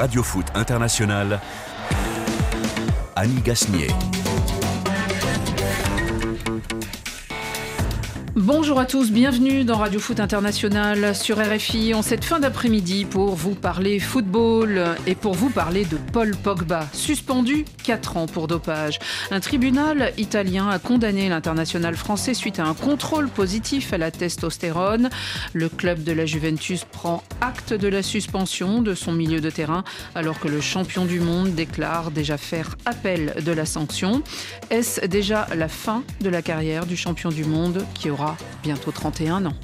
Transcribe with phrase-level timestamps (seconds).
[0.00, 1.38] Radio Foot International,
[3.16, 4.19] Annie Gasnier.
[8.52, 13.36] Bonjour à tous, bienvenue dans Radio Foot International sur RFI en cette fin d'après-midi pour
[13.36, 18.98] vous parler football et pour vous parler de Paul Pogba, suspendu 4 ans pour dopage.
[19.30, 25.10] Un tribunal italien a condamné l'international français suite à un contrôle positif à la testostérone.
[25.52, 29.84] Le club de la Juventus prend acte de la suspension de son milieu de terrain
[30.16, 34.24] alors que le champion du monde déclare déjà faire appel de la sanction.
[34.70, 39.46] Est-ce déjà la fin de la carrière du champion du monde qui aura bientôt 31
[39.46, 39.54] ans.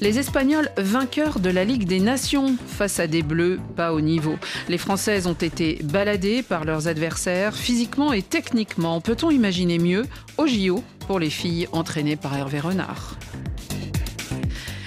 [0.00, 4.36] Les Espagnols vainqueurs de la Ligue des Nations face à des Bleus pas au niveau.
[4.68, 9.00] Les Françaises ont été baladées par leurs adversaires physiquement et techniquement.
[9.00, 10.04] Peut-on imaginer mieux
[10.36, 13.16] au JO pour les filles entraînées par Hervé Renard?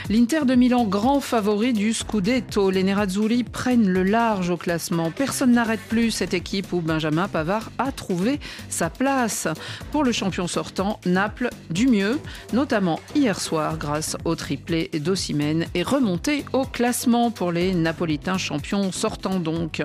[0.10, 2.70] L'Inter de Milan, grand favori du Scudetto.
[2.70, 5.12] Les Nerazzurri prennent le large au classement.
[5.12, 9.50] Personne n'arrête plus cette équipe où Benjamin Pavard a trouvé sa place.
[9.92, 12.20] Pour le champion sortant, Naples du mieux,
[12.54, 18.94] notamment hier soir grâce au triplé d'Ossimène et remonté au classement pour les Napolitains champions
[18.94, 19.84] sortants donc.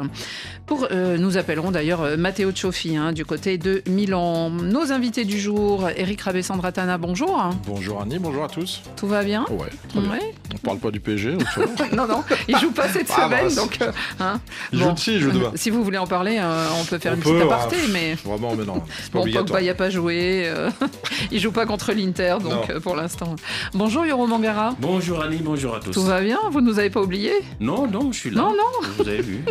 [0.66, 4.50] Pour, euh, nous appellerons d'ailleurs euh, Matteo Cioffi hein, du côté de Milan.
[4.50, 7.50] Nos invités du jour, Eric Rabessandratana, bonjour.
[7.66, 8.82] Bonjour Annie, bonjour à tous.
[8.96, 9.44] Tout va bien?
[9.50, 10.11] Ouais, très bien.
[10.54, 11.36] On parle pas du PSG
[11.92, 13.54] Non, non, il joue pas cette Ah, semaine, mince.
[13.56, 13.78] donc.
[13.80, 14.40] euh, hein.
[14.72, 15.52] Il joue dessus, il joue demain.
[15.54, 17.88] Si vous voulez en parler, euh, on peut faire On une peut, petite aparté, ah,
[17.92, 18.14] mais.
[18.24, 19.30] Vraiment, mais non, pas Bon.
[19.32, 20.70] Pogba n'y a pas joué, euh,
[21.32, 23.34] il joue pas contre l'Inter, donc euh, pour l'instant.
[23.74, 25.92] Bonjour Yoro Mangara, Bonjour Annie, bonjour à tous.
[25.92, 26.38] tout va bien?
[26.50, 27.32] Vous nous avez pas oublié?
[27.60, 28.42] Non, non, je suis là.
[28.42, 28.88] Non, non.
[28.98, 29.44] Vous avez vu.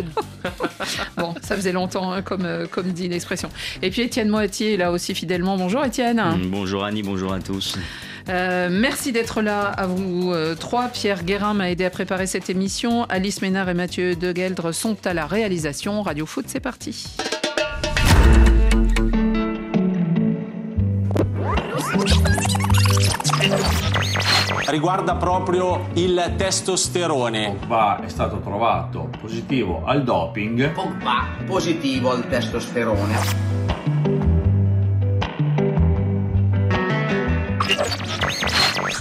[1.16, 3.48] Bon, ça faisait longtemps, hein, comme, euh, comme dit l'expression.
[3.82, 5.56] Et puis Étienne est là aussi fidèlement.
[5.56, 6.22] Bonjour Étienne.
[6.46, 7.76] Bonjour Annie, bonjour à tous.
[8.28, 10.88] Euh, merci d'être là à vous euh, trois.
[10.88, 13.04] Pierre Guérin m'a aidé à préparer cette émission.
[13.04, 16.02] Alice Ménard et Mathieu Degueldre sont à la réalisation.
[16.02, 17.16] Radio Foot, c'est parti.
[24.72, 27.56] riguarda proprio il testosterone.
[27.58, 30.70] Pogba è stato trovato positivo al doping.
[30.70, 33.71] Pogba positivo al testosterone.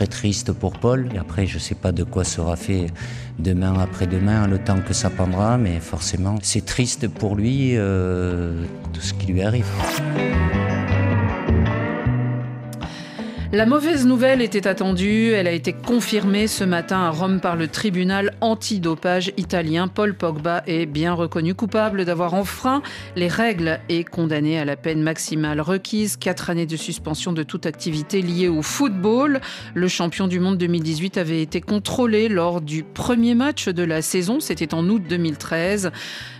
[0.07, 1.09] Triste pour Paul.
[1.13, 2.87] Et après, je ne sais pas de quoi sera fait
[3.39, 8.63] demain après-demain, le temps que ça prendra, mais forcément, c'est triste pour lui euh,
[8.93, 9.65] tout ce qui lui arrive.
[13.53, 15.31] La mauvaise nouvelle était attendue.
[15.31, 19.89] Elle a été confirmée ce matin à Rome par le tribunal antidopage italien.
[19.89, 22.81] Paul Pogba est bien reconnu coupable d'avoir enfreint
[23.17, 26.15] les règles et condamné à la peine maximale requise.
[26.15, 29.41] Quatre années de suspension de toute activité liée au football.
[29.73, 34.39] Le champion du monde 2018 avait été contrôlé lors du premier match de la saison.
[34.39, 35.91] C'était en août 2013.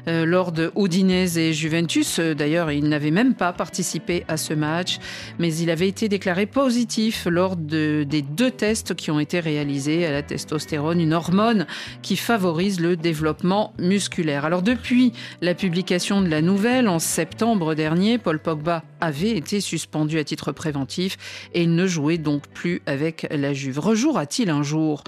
[0.07, 2.17] euh, lors de Udinese et Juventus.
[2.19, 4.97] Euh, D'ailleurs, il n'avait même pas participé à ce match,
[5.37, 10.05] mais il avait été déclaré positif lors de- des deux tests qui ont été réalisés
[10.05, 11.65] à la testostérone, une hormone
[12.01, 14.45] qui favorise le développement musculaire.
[14.45, 20.19] Alors depuis la publication de la nouvelle en septembre dernier, Paul Pogba avait été suspendu
[20.19, 21.17] à titre préventif
[21.53, 23.79] et il ne jouait donc plus avec la Juve.
[23.79, 25.03] Rejouera-t-il un jour?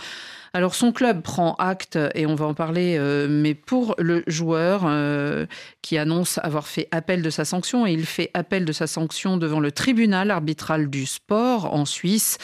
[0.56, 4.84] Alors son club prend acte, et on va en parler, euh, mais pour le joueur
[4.86, 5.48] euh,
[5.82, 9.38] qui annonce avoir fait appel de sa sanction, et il fait appel de sa sanction
[9.38, 12.38] devant le tribunal arbitral du sport en Suisse,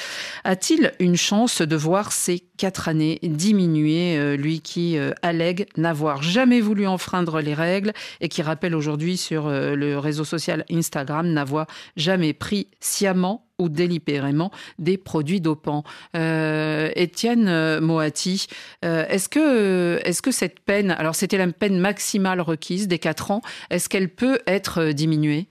[0.43, 6.61] a-t-il une chance de voir ses quatre années diminuer, euh, lui qui allègue n'avoir jamais
[6.61, 12.33] voulu enfreindre les règles et qui rappelle aujourd'hui sur le réseau social Instagram n'avoir jamais
[12.33, 15.83] pris sciemment ou délibérément des produits dopants.
[16.15, 18.47] Euh, Étienne euh, Moati,
[18.83, 23.89] euh, est-ce que, cette peine, alors c'était la peine maximale requise des 4 ans, est-ce
[23.89, 25.47] qu'elle peut être diminuée?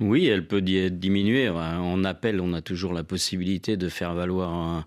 [0.00, 1.48] Oui, elle peut di- diminuer.
[1.48, 4.84] En appel, on a toujours la possibilité de faire valoir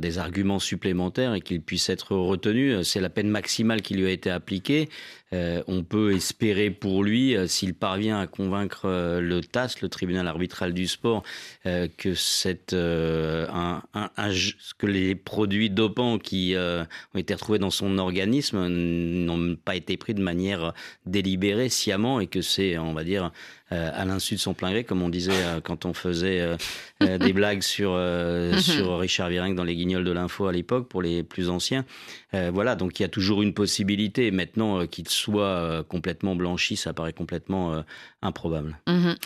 [0.00, 2.82] des arguments supplémentaires et qu'ils puissent être retenus.
[2.82, 4.88] C'est la peine maximale qui lui a été appliquée.
[5.34, 9.88] Euh, on peut espérer pour lui, euh, s'il parvient à convaincre euh, le TAS, le
[9.90, 11.22] tribunal arbitral du sport,
[11.98, 17.70] que cette, un, un- un jeu- que les produits dopants qui ont été retrouvés dans
[17.70, 20.72] son organisme n'ont pas été pris de manière
[21.04, 23.30] délibérée, sciemment, et que c'est, on va dire,
[23.70, 26.56] à l'insu de son plein gré, comme on disait quand on faisait
[27.00, 27.90] des blagues sur,
[28.60, 31.84] sur Richard Virenque dans les guignols de l'info à l'époque, pour les plus anciens.
[32.32, 34.30] voilà, donc il y a toujours une possibilité.
[34.30, 37.84] Maintenant, qu'il soit complètement blanchi, ça paraît complètement
[38.22, 38.78] improbable.
[38.86, 39.16] Mhm.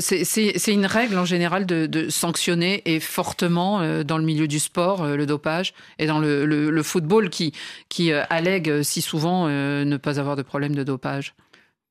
[0.00, 5.26] C'est une règle en général de, sanctionner et fortement dans le milieu du sport le
[5.26, 7.52] dopage et dans le, le football qui,
[7.88, 11.34] qui allègue si souvent ne pas avoir de problème de dopage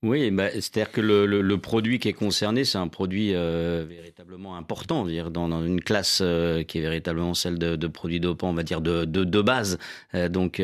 [0.03, 4.57] oui, bah, c'est-à-dire que le, le, produit qui est concerné, c'est un produit euh, véritablement
[4.57, 8.49] important, dire dans, dans, une classe euh, qui est véritablement celle de, de, produits dopants,
[8.49, 9.79] on va dire de, de, de base.
[10.13, 10.61] Euh, donc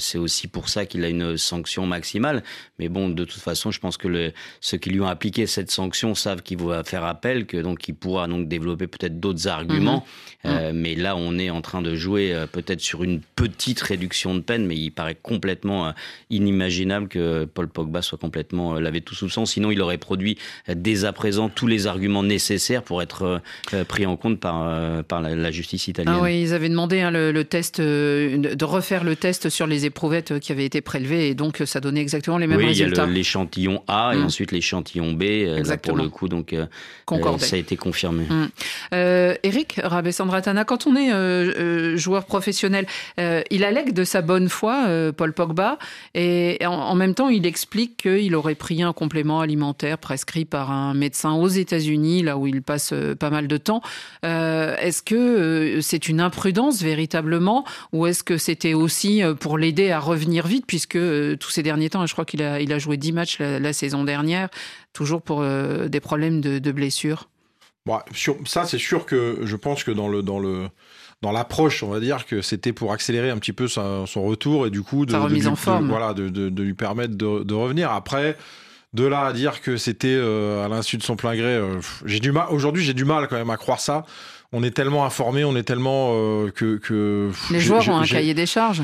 [0.00, 2.42] c'est aussi pour ça qu'il a une sanction maximale.
[2.78, 4.32] Mais bon, de toute façon, je pense que le,
[4.62, 7.94] ceux qui lui ont appliqué cette sanction savent qu'il va faire appel, que donc il
[7.94, 10.06] pourra donc développer peut-être d'autres arguments.
[10.44, 10.72] Mhm.
[10.72, 14.66] Mais là, on est en train de jouer peut-être sur une petite réduction de peine,
[14.66, 15.94] mais il paraît complètement
[16.28, 19.46] inimaginable que Paul Pogba soit complètement euh, l'avait tout soupçon.
[19.46, 23.40] Sinon, il aurait produit euh, dès à présent tous les arguments nécessaires pour être
[23.72, 26.14] euh, pris en compte par, par la, justice italienne.
[26.18, 30.38] Ah oui, ils avaient demandé hein, le, test, de refaire le test sur les éprouvettes
[30.38, 33.04] qui avaient été prélevées et donc ça donnait exactement les mêmes résultats.
[33.04, 34.24] Oui, il y a l'échantillon A et mmh.
[34.24, 35.22] ensuite l'échantillon B.
[35.22, 35.96] Exactement.
[35.96, 36.54] pour le coup, donc
[37.38, 38.24] ça a été confirmé.
[38.24, 38.46] Mmh.
[39.42, 42.86] Eric Rabessandratana, quand on est joueur professionnel,
[43.18, 44.86] il allègue de sa bonne foi,
[45.16, 45.78] Paul Pogba,
[46.14, 50.44] et en, en même temps, il explique qu'il aurait aurait pris un complément alimentaire prescrit
[50.44, 53.80] par un médecin aux États-Unis, là où il passe euh, pas mal de temps.
[54.24, 59.90] Euh, est-ce que euh, c'est une imprudence véritablement, ou est-ce que c'était aussi pour l'aider
[59.90, 60.98] à revenir vite, puisque
[61.38, 64.48] tous ces derniers temps, je crois qu'il a, joué 10 matchs la, saison dernière,
[64.92, 67.28] toujours pour des problèmes de, de blessures?
[68.12, 70.68] Sur, ça, c'est sûr que je pense que dans le dans le
[71.24, 74.70] dans l'approche, on va dire que c'était pour accélérer un petit peu son retour et
[74.70, 75.88] du coup de, remise en forme.
[75.88, 77.90] voilà, de, lui permettre de, revenir.
[77.90, 78.36] Après,
[78.92, 82.20] de là à dire que c'était euh, à l'insu de son plein gré, euh, j'ai
[82.20, 82.48] du mal.
[82.50, 84.04] Aujourd'hui, j'ai du mal quand même à croire ça.
[84.52, 88.34] On est tellement informé, on est tellement euh, que, que les joueurs ont un cahier
[88.34, 88.82] des charges.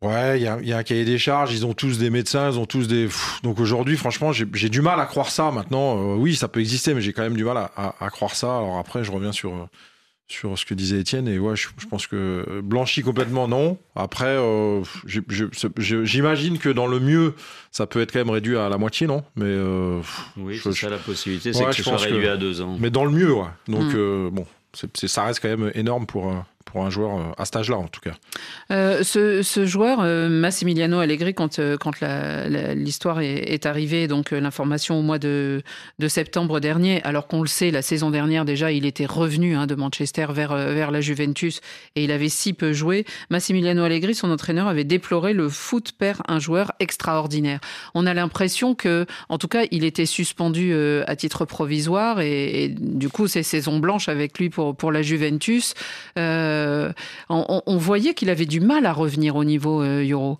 [0.00, 2.66] Ouais, il y a, un cahier des charges, ils ont tous des médecins, ils ont
[2.66, 3.08] tous des...
[3.42, 5.50] Donc aujourd'hui, franchement, j'ai du mal à croire ça.
[5.50, 8.56] Maintenant, oui, ça peut exister, mais j'ai quand même du mal à, à, croire ça.
[8.56, 9.68] Alors après, je reviens sur,
[10.26, 11.28] sur ce que disait Étienne.
[11.28, 13.78] Et ouais, je, pense que blanchi complètement, non.
[13.94, 17.34] Après, euh, j'imagine que dans le mieux,
[17.70, 20.00] ça peut être quand même réduit à la moitié, non Mais euh,
[20.36, 22.76] Oui, c'est ça la possibilité, c'est que ce soit réduit à deux ans.
[22.80, 23.48] Mais dans le mieux, ouais.
[23.68, 23.96] Donc, mm.
[23.96, 24.46] euh, bon,
[24.94, 26.32] ça reste quand même énorme pour,
[26.64, 28.14] pour un joueur euh, à cet âge-là, en tout cas.
[28.70, 31.92] Euh, ce, joueur, euh, Massimiliano Allegri, quand, quand
[32.74, 35.62] l'histoire est, arrivée, donc l'information au mois de,
[36.08, 39.74] septembre dernier, alors qu'on le sait, la saison dernière déjà, il était revenu hein, de
[39.74, 41.60] Manchester vers, vers la Juventus
[41.96, 43.04] et il avait si peu joué.
[43.30, 47.60] Massimiliano Allegri, son entraîneur, avait déploré le foot perd un joueur extraordinaire.
[47.94, 50.74] On a l'impression que, en tout cas, il était suspendu
[51.06, 55.74] à titre provisoire et, du coup, c'est saison blanche avec lui pour, pour la Juventus.
[57.28, 60.38] On, voyait qu'il avait du mal à revenir au niveau euh, Euro.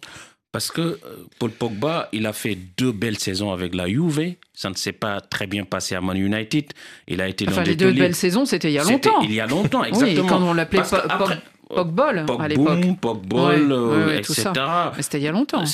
[0.52, 0.98] Parce que euh,
[1.38, 4.34] Paul Pogba, il a fait deux belles saisons avec la Juve.
[4.52, 6.66] Ça ne s'est pas très bien passé à Man United.
[7.08, 9.20] Il a été enfin, les deux belles saisons, c'était il y a longtemps.
[9.22, 10.22] Il y a longtemps, exactement.
[10.22, 10.82] oui, quand on l'appelait
[11.68, 13.00] Pogball à l'époque.
[13.00, 13.74] Pogball,
[14.16, 14.52] etc.
[15.00, 15.64] C'était il y a longtemps.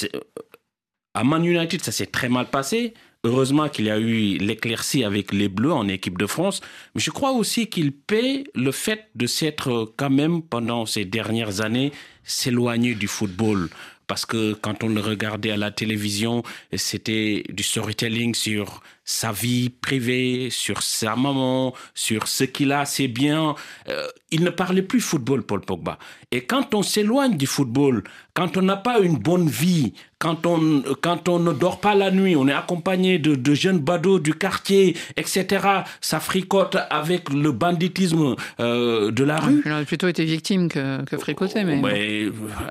[1.13, 2.95] À Man United, ça s'est très mal passé.
[3.23, 6.63] Heureusement qu'il y a eu l'éclaircie avec les Bleus en équipe de France,
[6.95, 11.61] mais je crois aussi qu'il paie le fait de s'être quand même pendant ces dernières
[11.61, 11.93] années
[12.25, 13.69] s'éloigné du football.
[14.07, 16.43] Parce que quand on le regardait à la télévision,
[16.75, 23.09] c'était du storytelling sur sa vie privée, sur sa maman, sur ce qu'il a, c'est
[23.09, 23.55] bien.
[23.89, 25.99] Euh, il ne parlait plus football, Paul Pogba.
[26.31, 28.05] Et quand on s'éloigne du football,
[28.35, 32.11] quand on n'a pas une bonne vie, quand on, quand on ne dort pas la
[32.11, 35.67] nuit, on est accompagné de, de jeunes badauds du quartier, etc.,
[36.01, 39.63] ça fricote avec le banditisme euh, de la rue.
[39.65, 41.77] Il aurait plutôt été victime que, que fricoté, mais...
[41.77, 42.27] mais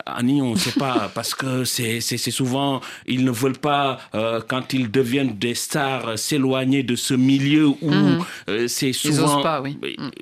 [0.05, 4.73] Annie, on ne sait pas, parce que c'est souvent, ils ne veulent pas, euh, quand
[4.73, 8.19] ils deviennent des stars, s'éloigner de ce milieu où mhm.
[8.49, 9.15] euh, c'est souvent...
[9.15, 9.77] Ils n'osent pas, oui.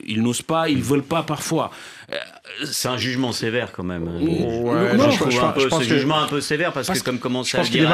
[0.07, 1.71] Ils n'osent pas, ils veulent pas parfois.
[2.13, 2.15] Euh,
[2.63, 4.07] c'est un jugement sévère quand même.
[4.07, 7.53] Ouais, non, je, trouve un peu, ce jugement un peu sévère parce, que comme commence
[7.53, 7.91] à dire,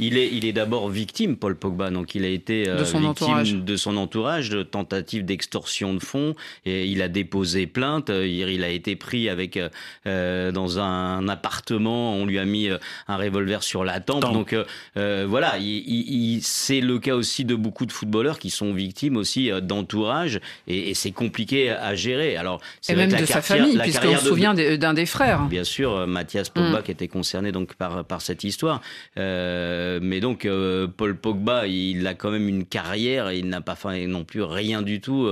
[0.00, 1.90] il est, il est d'abord victime, Paul Pogba.
[1.90, 3.54] Donc il a été euh, de son victime entourage.
[3.54, 6.34] de son entourage, de tentative d'extorsion de fonds.
[6.66, 8.10] Et il a déposé plainte.
[8.10, 9.58] Il a été pris avec
[10.04, 12.14] dans un appartement.
[12.14, 12.68] On lui a mis
[13.06, 14.22] un revolver sur la tempe.
[14.32, 14.56] Donc
[14.96, 20.40] voilà, il, c'est le cas aussi de beaucoup de footballeurs qui sont victimes aussi d'entourage
[20.66, 22.36] et, c'est compliqué à gérer.
[22.36, 25.44] Alors et même de sa famille, puisqu'on se souvient d'un des frères.
[25.46, 26.82] Bien sûr, Mathias Pogba mm.
[26.82, 28.80] qui était concerné donc par, par cette histoire.
[29.16, 30.48] mais donc,
[30.96, 34.82] Paul Pogba, il a quand même une carrière, il n'a pas fait non plus rien
[34.82, 35.28] du tout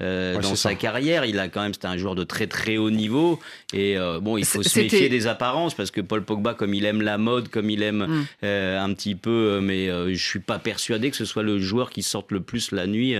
[0.00, 1.24] dans sa carrière.
[1.24, 3.38] Il a quand même, c'était un joueur de très très haut niveau.
[3.72, 7.02] Et bon, il faut se méfier des apparences parce que Paul Pogba, comme il aime
[7.02, 8.06] la mode, comme il aime
[8.42, 8.46] mm.
[8.46, 12.32] un petit peu, mais je suis pas persuadé que ce soit le joueur qui sorte
[12.32, 13.16] le plus la nuit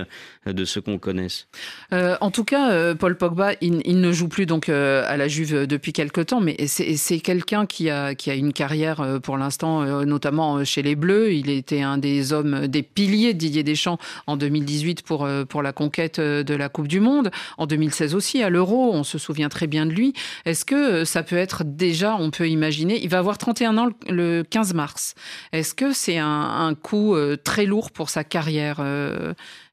[0.46, 1.48] de ceux qu'on connaisse.
[1.92, 5.28] Euh, en tout cas, euh, Paul Pogba, il, ne joue plus donc euh, à la
[5.28, 10.82] Juve depuis quelque temps, mais c'est quelqu'un qui a, une carrière pour l'instant, notamment chez
[10.82, 11.34] les Bleus.
[11.34, 15.72] Il était un des hommes, des piliers de Didier Deschamps en 2018 pour, pour la
[15.72, 17.30] conquête de la Coupe du Monde.
[17.58, 20.14] En 2016 aussi, à l'Euro, on se souvient très bien de lui.
[20.46, 24.42] Est-ce que ça peut être déjà, on peut imaginer, il va avoir 31 ans le
[24.42, 25.14] 15 mars.
[25.52, 28.82] Est-ce que c'est un, un, coup très lourd pour sa carrière,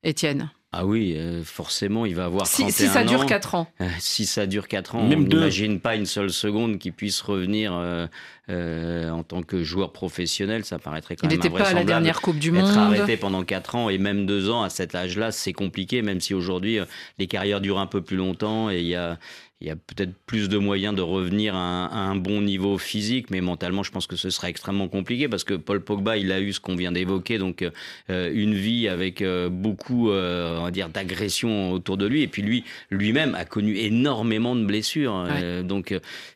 [0.04, 0.50] Étienne?
[0.74, 3.68] Ah oui, euh, forcément, il va avoir si, 31 si ça dure 4 ans.
[3.80, 7.22] Euh, si ça dure 4 ans, Même on n'imagine pas une seule seconde qu'il puisse
[7.22, 10.66] revenir euh, en tant que joueur professionnel.
[10.66, 12.70] Ça paraîtrait quand il même pas à la dernière Coupe du Monde.
[12.70, 16.20] Être arrêté pendant 4 ans et même 2 ans à cet âge-là, c'est compliqué, même
[16.20, 16.80] si aujourd'hui,
[17.18, 19.18] les carrières durent un peu plus longtemps et il y a
[19.60, 23.42] il y a peut-être plus de moyens de revenir à un, bon niveau physique, mais
[23.42, 26.54] mentalement, je pense que ce sera extrêmement compliqué parce que Paul Pogba, il a eu
[26.54, 27.68] ce qu'on vient d'évoquer, donc
[28.12, 32.28] euh, une vie avec euh, beaucoup, euh, on va dire, d'agressions autour de lui, et
[32.28, 35.28] puis lui, lui-même a connu énormément de blessures.
[35.64, 35.92] donc,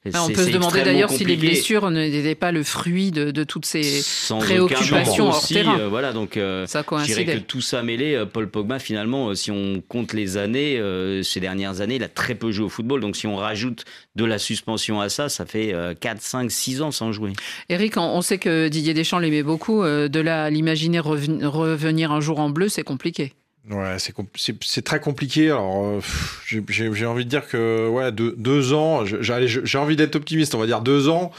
[0.06, 4.02] on peut se demander d'ailleurs si les blessures n'étaient pas le fruit de, toutes ces
[4.40, 5.88] préoccupations hors terrain.
[5.90, 10.14] voilà, donc ça je dirais que tout ça mêlé, Paul Pogba, finalement, si on compte
[10.14, 10.82] les années,
[11.24, 13.00] ces dernières années, il a très peu joué au football.
[13.00, 13.84] Donc donc si on rajoute
[14.16, 17.34] de la suspension à ça, ça fait 4, 5, 6 ans sans jouer.
[17.68, 19.84] Eric, on sait que Didier Deschamps l'aimait beaucoup.
[19.84, 23.34] Euh, de là l'imaginer revenir un jour en bleu, c'est compliqué.
[23.70, 25.48] Ouais, c'est très compliqué.
[25.48, 26.00] Alors, euh,
[26.48, 30.82] j'ai envie de dire que ouais, deux, ans, j'ai envie d'être optimiste, on va dire
[30.82, 31.32] deux ans.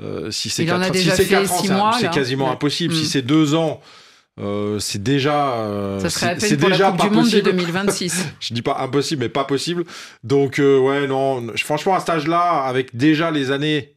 [0.00, 2.94] Euh, si c'est quatre, si ans, c'est quasiment impossible.
[2.94, 3.06] Si mm.
[3.06, 3.80] c'est deux ans,
[4.40, 7.42] euh, c'est déjà euh, ça serait déjà pas du monde possible.
[7.42, 9.84] de 2026 je dis pas impossible mais pas possible.
[10.22, 13.94] Donc euh, ouais non franchement à cet âge là avec déjà les années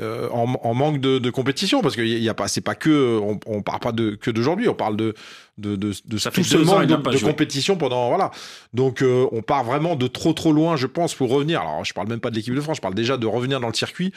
[0.00, 3.80] en, manque de, compétition parce que y a pas c'est pas que on, on parle
[3.80, 5.14] pas de que d'aujourd'hui on parle de
[5.58, 8.30] de, de, de tout ce manque de, compétition pendant voilà.
[8.72, 11.60] Donc on part vraiment de trop trop loin je pense pour revenir.
[11.60, 13.68] Alors je parle même pas de l'équipe de France je parle déjà de revenir dans
[13.68, 14.12] le circuit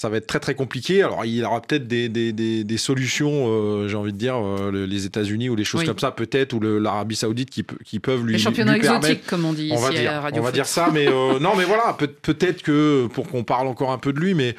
[0.00, 1.02] ça va être très très compliqué.
[1.02, 4.86] Alors il y aura peut-être des, des, des, solutions, euh, j'ai envie de dire, euh,
[4.86, 8.34] les États-Unis ou les choses comme ça, peut-être, ou l'Arabie Saoudite qui, qui peuvent lui.
[8.34, 11.38] Les championnats exotiques, comme on dit on va dire, On va dire ça, mais euh,
[11.40, 14.54] non, mais voilà, peut-être que pour qu'on parle encore un peu de lui, mais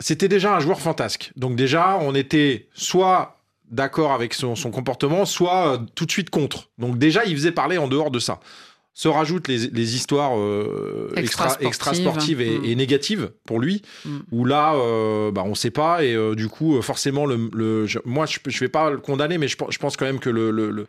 [0.00, 1.30] c'était déjà un joueur fantasque.
[1.36, 6.70] Donc déjà, on était soit d'accord avec son, son comportement, soit tout de suite contre.
[6.78, 8.40] Donc déjà, il faisait parler en dehors de ça
[8.98, 12.76] se rajoutent les, les histoires euh, extra, extra, sportives et, mm.
[12.76, 14.18] négatives pour lui, mm.
[14.32, 17.86] où là, euh, bah, on ne sait pas, et euh, du coup, forcément, le, le
[18.04, 20.50] moi, je ne vais pas le condamner, mais je, je pense quand même que le,
[20.50, 20.88] le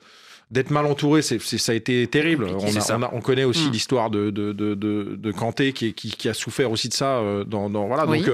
[0.51, 2.45] d'être mal entouré, c'est, ça a été terrible.
[2.45, 3.71] On, on, connaît aussi mm.
[3.71, 7.21] l'histoire de, de, de, de, Kanté qui, qui, qui, a souffert aussi de ça.
[7.47, 8.05] Dans, dans voilà.
[8.05, 8.29] Donc,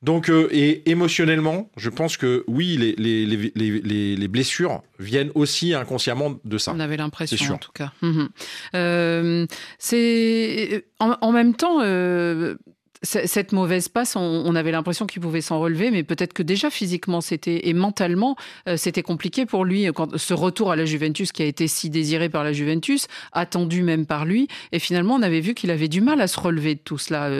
[0.00, 5.74] donc, euh, et émotionnellement, je pense que oui, les, les, les, les, blessures viennent aussi
[5.74, 6.72] inconsciemment de ça.
[6.72, 7.92] On avait l'impression, en tout cas.
[8.00, 8.28] Mhm.
[8.76, 9.46] Euh,
[9.78, 11.80] c'est en, même temps.
[11.82, 12.54] Euh,
[13.02, 17.20] cette mauvaise passe, on, avait l'impression qu'il pouvait s'en relever, mais peut-être que déjà physiquement
[17.20, 18.36] c'était et mentalement
[18.76, 19.86] c'était compliqué pour lui.
[19.94, 23.82] Quand, ce retour à la Juventus qui a été si désiré par la Juventus, attendu
[23.82, 26.74] même par lui, et finalement on avait vu qu'il avait du mal à se relever
[26.74, 27.30] de tout cela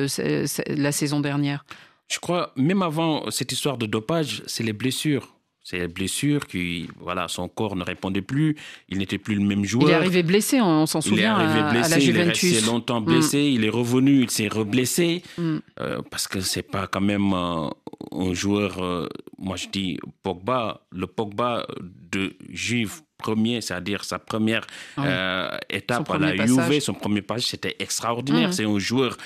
[0.68, 1.64] la saison dernière.
[2.08, 5.37] Je crois, même avant cette histoire de dopage, c'est les blessures.
[5.70, 8.56] C'est les blessures qui, voilà, son corps ne répondait plus,
[8.88, 9.86] il n'était plus le même joueur.
[9.86, 12.42] Il est arrivé blessé, on s'en souvient, il est arrivé blessé, à la Juventus.
[12.42, 13.52] Il est resté longtemps blessé, mm.
[13.52, 15.56] il est revenu, il s'est reblessé, mm.
[15.80, 17.68] euh, parce que c'est pas quand même euh,
[18.12, 24.66] un joueur, euh, moi je dis Pogba, le Pogba de Juve premier, c'est-à-dire sa première
[24.96, 28.48] ah étape à la Juve, son premier passage, c'était extraordinaire.
[28.48, 28.52] Mm.
[28.52, 29.18] C'est un joueur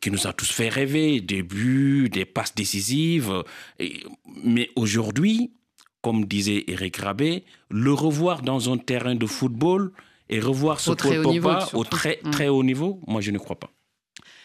[0.00, 3.42] qui nous a tous fait rêver, des buts, des passes décisives.
[4.44, 5.52] mais aujourd'hui,
[6.02, 9.92] comme disait Eric Rabé, le revoir dans un terrain de football
[10.28, 12.30] et revoir ce Paul Pogba au très, mm.
[12.30, 13.70] très haut niveau, moi je ne crois pas.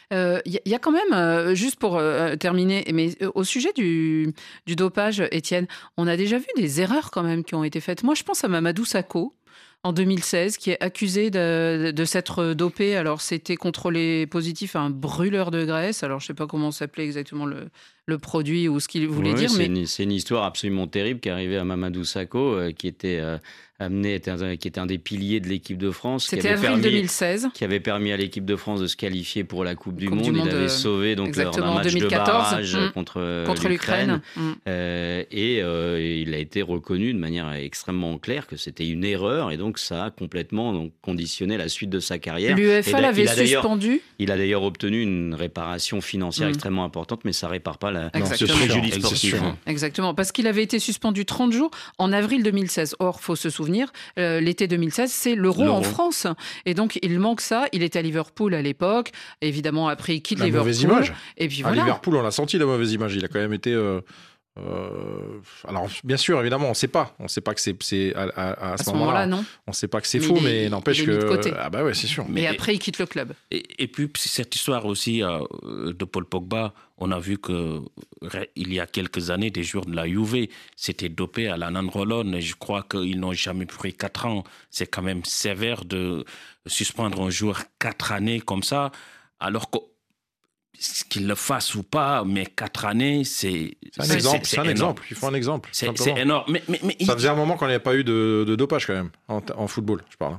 [0.10, 4.34] Il euh, y, a quand même, euh, juste pour euh, terminer, mais au sujet du,
[4.66, 8.04] du, dopage, Étienne, on a déjà vu des erreurs quand même qui ont été faites.
[8.04, 9.34] Moi, je pense à Mamadou Sakho,
[9.84, 12.96] en 2016 qui est accusé de, s'être dopé.
[12.96, 16.04] Alors, c'était contrôlé positif à un brûleur de graisse.
[16.04, 17.70] Alors, je ne sais pas comment s'appelait exactement le,
[18.06, 19.50] le, produit ou ce qu'il voulait dire.
[19.50, 19.86] C'est, mais...
[20.04, 23.38] une, histoire absolument terrible qui est arrivée à Mamadou Sakho, euh, qui était euh,
[23.80, 26.24] amené, était un- qui était un des piliers de l'équipe de France.
[26.24, 27.50] qui C'était avait avril permis- 2016.
[27.54, 30.18] qui avait permis à l'équipe de France de se qualifier pour la Coupe du Coupe
[30.18, 30.26] Monde.
[30.26, 32.92] du Monde, il avait sauvé donc lors exactement, d'un en match 2014, de barrage mm,
[32.94, 34.22] contre, euh, contre l'Ukraine.
[34.36, 34.42] Mm.
[34.68, 39.52] Euh, et euh, il a été reconnu de manière extrêmement claire que c'était une erreur
[39.52, 42.58] et donc ça a complètement donc, conditionné la suite de sa carrière.
[42.58, 44.02] Et L'UEFA là, l'avait suspendu.
[44.20, 46.52] Il a d'ailleurs obtenu une réparation financière Mm.
[46.52, 49.36] extrêmement importante, mais ça répare pas la, Non, sûr, préjudice sportif.
[49.42, 49.56] hein.
[49.68, 52.96] Exactement, parce qu'il avait été suspendu 30 jours en avril 2016.
[53.00, 53.67] Or, faut se souvenir,
[54.18, 56.28] euh, l'été 2016, c'est l'euro en France.
[56.66, 57.66] Et donc, il manque ça.
[57.74, 59.12] Il était à Liverpool à l'époque.
[59.42, 60.66] Évidemment, après, il quitte La Liverpool.
[60.68, 61.14] mauvaise image.
[61.38, 61.84] Et puis À voilà.
[61.84, 63.16] Liverpool, on a senti la mauvaise image.
[63.16, 63.74] Il a quand même été.
[63.74, 64.02] euh,
[64.60, 67.16] euh, alors, bien sûr, évidemment, on ne sait pas.
[67.20, 69.26] On ne sait pas que c'est à, à- à À ce, ce moment-là.
[69.26, 69.44] non.
[69.68, 71.12] on ne sait pas que c'est Mais faux, mais n'empêche il est que.
[71.12, 71.54] mis de côté.
[71.58, 72.26] Ah bah ouais, c'est sûr.
[72.36, 73.34] Et après, il quitte le club.
[73.52, 77.82] Et, et puis cette histoire aussi euh, de Paul Pogba, on a vu que
[78.56, 82.34] il y a quelques années, des joueurs de la Juve s'étaient dopés à la nandrolone.
[82.34, 84.44] Et je crois qu'ils n'ont jamais pris quatre ans.
[84.72, 86.26] C'est quand même sévère de
[86.66, 88.92] suspendre un joueur quatre années comme ça,
[89.40, 89.78] alors que
[91.10, 94.46] qu'il le fasse ou pas, mais quatre années, c'est C'est un exemple.
[94.46, 94.72] c'est un énorme.
[94.72, 95.04] exemple.
[95.10, 95.70] Il faut un exemple.
[95.74, 96.46] C'est énorme.
[96.50, 98.86] Mais, mais, mais Ça il- faisait un moment qu'on n'avait pas eu de, de dopage
[98.86, 100.04] quand même en, en football.
[100.10, 100.38] Je parle.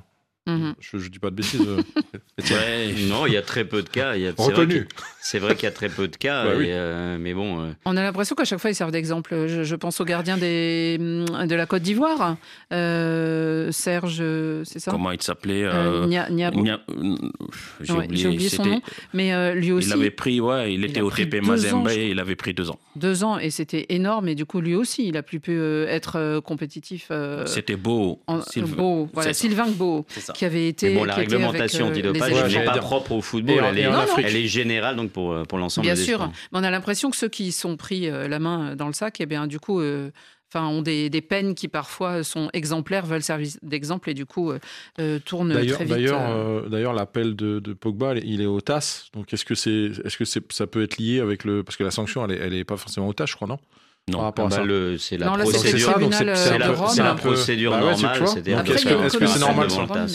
[0.48, 0.74] Mhm.
[0.80, 1.60] Je, je dis pas de bêtises.
[1.66, 1.82] euh.
[2.38, 2.94] Ouais.
[3.08, 4.14] Non, il y a très peu de cas.
[4.38, 4.86] Reconnu.
[5.20, 6.66] C'est vrai qu'il y a très peu de cas, Bah oui.
[6.68, 7.60] euh, mais bon.
[7.60, 9.46] euh, On a l'impression qu'à chaque fois, ils servent d'exemple.
[9.48, 12.36] Je, je pense au gardien des, de la Côte d'Ivoire,
[12.72, 14.22] euh, Serge,
[14.64, 14.90] c'est ça?
[14.90, 16.80] Comment il s'appelait Euh, euh, Nia- Nia- Nia-
[17.80, 18.80] J'ai Ouais, oublié, son c'était- nom.
[19.12, 22.10] Mais euh, lui aussi, Il avait pris, ouais, il était a au TP Mazembe et
[22.10, 22.78] il avait pris deux ans.
[22.96, 24.28] deux ans, et c'était énorme.
[24.28, 27.08] Et du coup, lui aussi, il a plus pu être euh, compétitif.
[27.10, 28.20] euh, C'était beau.
[28.26, 28.76] en- Sylvain.
[28.76, 29.32] Beau, voilà.
[29.34, 30.32] Sylvain Beau, C'est ça.
[30.38, 30.90] Qui avait été.
[30.90, 33.90] Mais bon, la réglementation avec, euh, antidopage n'est pas propre au football, elle, est, en
[33.92, 34.02] Non, non.
[34.04, 34.26] Afrique.
[34.28, 36.32] elle est générale donc pour, euh, pour l'ensemble Bien des sûr, sports.
[36.52, 39.20] mais on a l'impression que ceux qui sont pris euh, la main dans le sac,
[39.20, 40.10] eh bien, du coup, euh,
[40.52, 44.52] enfin, ont des, des peines qui parfois sont exemplaires, veulent servir d'exemple et du coup
[45.00, 45.88] euh, tournent très vite.
[45.88, 49.06] d'ailleurs, euh, d'ailleurs, l'appel de, de Pogba, il est au TAS.
[49.14, 51.84] Donc, est-ce que c'est, est-ce que c'est, ça peut être lié avec le, parce que
[51.84, 53.58] la sanction, elle est, elle est pas forcément au TAS, je crois, non?
[54.08, 54.32] Non.
[54.36, 55.92] Bah, le- c'est la Non, là, procédure.
[55.92, 58.22] tribunal c'est- de la, procédure Bah ouais, c'est- normale.
[58.22, 59.68] est-ce que- que- est-ce que c'est normal.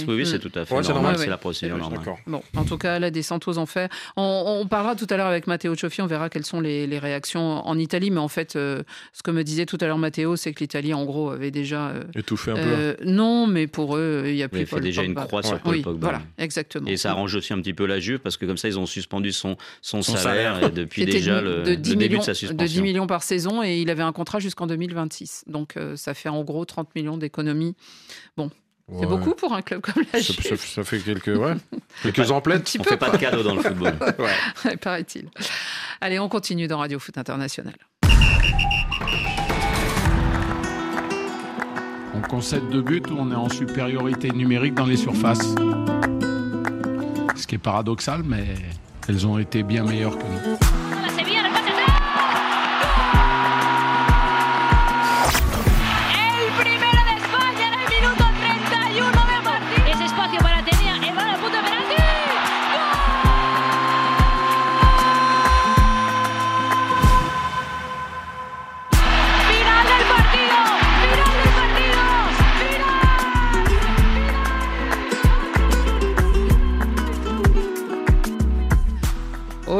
[0.07, 1.15] Oui, oui, c'est tout à fait Ouais, normal.
[1.17, 1.37] C'est la ouais.
[1.37, 1.99] procédure normale.
[2.27, 3.89] Bon, en tout cas, la descente aux enfers.
[4.17, 6.99] On, on parlera tout à l'heure avec Matteo Cioffi, on verra quelles sont les, les
[6.99, 8.11] réactions en Italie.
[8.11, 8.83] Mais en fait, euh,
[9.13, 11.89] ce que me disait tout à l'heure Matteo, c'est que l'Italie, en gros, avait déjà.
[11.89, 12.61] euh, Étouffé un peu.
[12.63, 15.59] euh, non, mais pour eux, il n'y a plus Il fait déjà une croix sur.
[15.59, 15.99] Paul Pogba.
[16.07, 16.87] voilà, exactement.
[16.89, 18.85] Et ça arrange aussi un petit peu la Juve parce que comme ça, ils ont
[18.85, 19.55] suspendu son,
[20.01, 22.83] salaire, depuis déjà de- le, de le 10 début de sa de 10 suspension.
[22.83, 25.43] millions par saison et il avait un contrat jusqu'en 2026.
[25.47, 27.75] Donc euh, ça fait en gros 30 millions d'économies.
[28.37, 28.49] C'est
[28.89, 29.05] Ouais.
[29.07, 31.53] beaucoup pour un club comme la Ça, Juve, ça- ça fait quelques, ouais,
[32.03, 32.63] quelques un emplettes.
[32.65, 33.93] petit On peu, fait pas de cadeaux dans le football.
[34.65, 35.29] Ouais, paraît-il.
[36.01, 37.73] Allez, on continue dans Radio Foot International.
[42.15, 45.55] On concède deux buts, on est en supériorité numérique dans les surfaces?
[47.35, 48.45] Ce qui est paradoxal, mais
[49.07, 50.57] elles ont été bien meilleures que nous.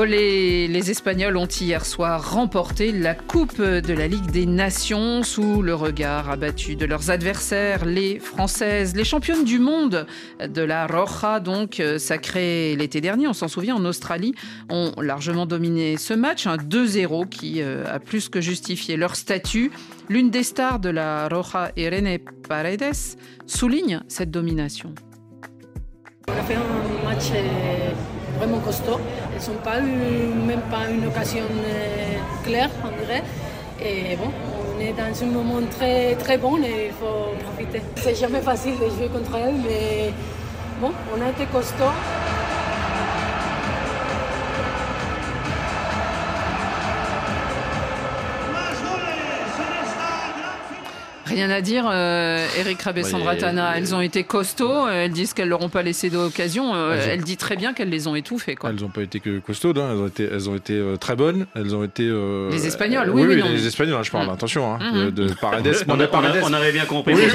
[0.05, 5.61] Les, les Espagnols ont hier soir remporté la Coupe de la Ligue des Nations sous
[5.61, 10.05] le regard abattu de leurs adversaires, les Françaises, les championnes du monde
[10.45, 14.33] de la Roja, donc euh, sacrée l'été dernier, on s'en souvient, en Australie,
[14.69, 19.71] ont largement dominé ce match, un 2-0 qui euh, a plus que justifié leur statut.
[20.09, 22.17] L'une des stars de la Roja, Irene
[22.49, 24.93] Paredes, souligne cette domination.
[26.27, 27.91] On a fait un match euh,
[28.37, 28.99] vraiment costaud.
[29.35, 33.23] Elles n'ont pas eu même pas une occasion euh, claire, on dirait.
[33.81, 34.29] Et bon,
[34.75, 37.81] on est dans un moment très, très bon et il faut profiter.
[37.97, 40.13] C'est jamais facile de jouer contre elles, mais
[40.79, 41.93] bon, on a été costaud.
[51.33, 55.33] Rien à dire, euh, Eric Rabessandra Ouais, Tana, elles ont été costauds, euh, elles disent
[55.33, 58.07] qu'elles leur ont pas laissé d'occasion, euh, Elles ont- elle dit très bien qu'elles les
[58.07, 58.55] ont étouffées.
[58.55, 58.69] Quoi.
[58.69, 59.89] Elles n'ont pas été que costaudes, hein.
[59.91, 62.03] elles ont été, elles ont été euh, très bonnes, elles ont été.
[62.07, 63.49] euh, Les Espagnols, euh, oui, oui, non.
[63.49, 64.31] les Espagnols, hein, je parle, Mm.
[64.31, 65.11] attention, hein, Mhm.
[65.11, 65.65] de, de Paredes.
[65.87, 67.13] On, a- on a- on avait bien compris.
[67.13, 67.29] Oui, de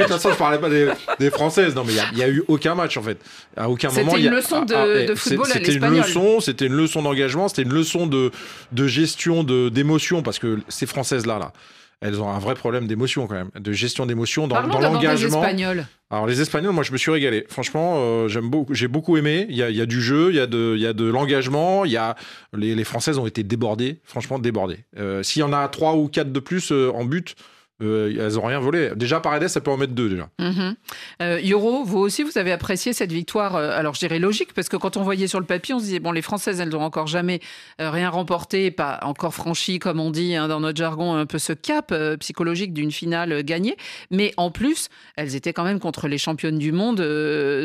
[0.00, 0.88] toute façon, je parlais pas des,
[1.18, 1.74] des Françaises.
[1.74, 3.18] Non, mais il y a- eu aucun match en fait.
[3.56, 4.16] À aucun C'était moment.
[4.16, 4.74] il y a- une leçon de-
[5.12, 6.04] eh, football à C'était une l'espagnol.
[6.06, 8.30] leçon, c'était une leçon d'engagement, c'était une leçon de,
[8.72, 11.52] de gestion, d'émotion, parce que ces Françaises là, là,
[12.00, 15.42] elles ont un vrai problème d'émotion quand même, de gestion d'émotion dans, l'engagement.
[15.42, 15.86] Espagnols.
[16.10, 17.44] Alors les Espagnols, moi je me suis régalé.
[17.48, 19.46] Franchement, euh, j'aime beaucoup, j'ai beaucoup aimé.
[19.48, 20.92] Il y a, il y a du jeu, il y a de, il y a
[20.92, 21.84] de l'engagement.
[21.84, 22.14] Il y a
[22.52, 24.84] les, les Françaises ont été débordées, franchement débordées.
[24.98, 27.34] Euh, S'il y en a trois ou quatre de plus euh, en but,
[27.82, 28.90] euh, elles ont rien volé.
[28.94, 30.28] Déjà Paredes, ça peut en mettre deux déjà.
[30.38, 30.76] Mhm.
[31.22, 33.56] Euh, vous aussi, vous avez apprécié cette victoire.
[33.56, 35.84] euh, alors, je dirais logique, parce que quand on voyait sur le papier, on se
[35.84, 37.40] disait, bon, les Françaises, elles n'ont encore jamais
[37.78, 41.52] rien remporté, pas encore franchi, comme on dit hein, dans notre jargon, un peu ce
[41.52, 43.76] cap psychologique d'une finale gagnée.
[44.10, 47.04] Mais en plus, elles étaient quand même contre les championnes du monde,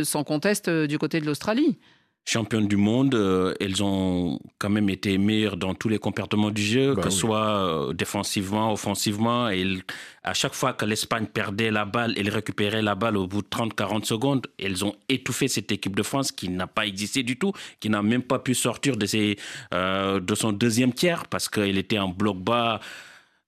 [0.04, 1.78] sans conteste, du côté de l'Australie.
[2.30, 6.62] Championnes du monde, euh, elles ont quand même été meilleures dans tous les comportements du
[6.62, 7.13] jeu, Bah que oui.
[7.13, 9.50] ce soit euh, défensivement, offensivement.
[9.50, 9.82] Et elles-
[10.24, 13.48] à chaque fois que l'Espagne perdait la balle, elle récupérait la balle au bout de
[13.48, 14.46] 30-40 secondes.
[14.60, 18.04] Elles ont étouffé cette équipe de France qui n'a pas existé du tout, qui n'a
[18.04, 19.38] même pas pu sortir de, ses,
[19.74, 22.80] euh, de son deuxième tiers parce qu'elle était en bloc bas.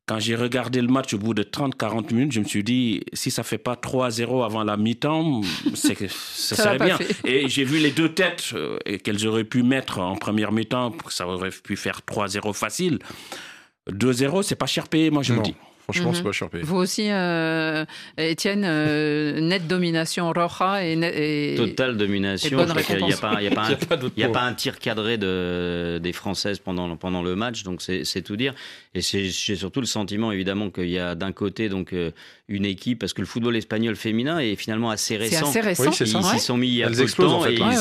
[0.08, 3.32] Quand j'ai regardé le match au bout de 30-40 minutes, je me suis dit, si
[3.32, 5.42] ça fait pas 3-0 avant la mi-temps,
[5.74, 6.98] c'est que ça, Ça serait bien.
[6.98, 7.16] fait.
[7.30, 10.94] Et j'ai vu les deux têtes euh, et qu'elles auraient pu mettre en première mi-temps,
[11.10, 13.00] ça aurait pu faire 3-0 facile.
[13.90, 15.44] 2-0, c'est pas cher payé, moi je me Non.
[15.44, 15.56] dis.
[15.84, 16.16] Franchement, Mhm.
[16.16, 16.64] c'est pas cher payé.
[16.64, 17.86] Vous aussi, euh,
[18.18, 20.94] Étienne, euh, nette domination Roja et,
[21.54, 22.50] et- Totale domination.
[22.50, 22.58] qu'il
[23.06, 24.80] n'y a, pas- il y a pas Il y un- il y a pas tir
[24.80, 28.54] cadré de, des Françaises pendant, pendant le match, donc c'est tout dire.
[28.94, 32.12] Et j'ai surtout le sentiment, évidemment, qu'il y a d'un côté donc euh,
[32.50, 35.50] une équipe, parce que le football espagnol féminin est finalement assez C'est récent.
[35.50, 35.84] assez récent.
[35.90, 35.98] Oui.
[36.02, 36.22] Ils Ouais.
[36.34, 37.76] s'y sont mis il y a peu de temps en fait, et ils ouais.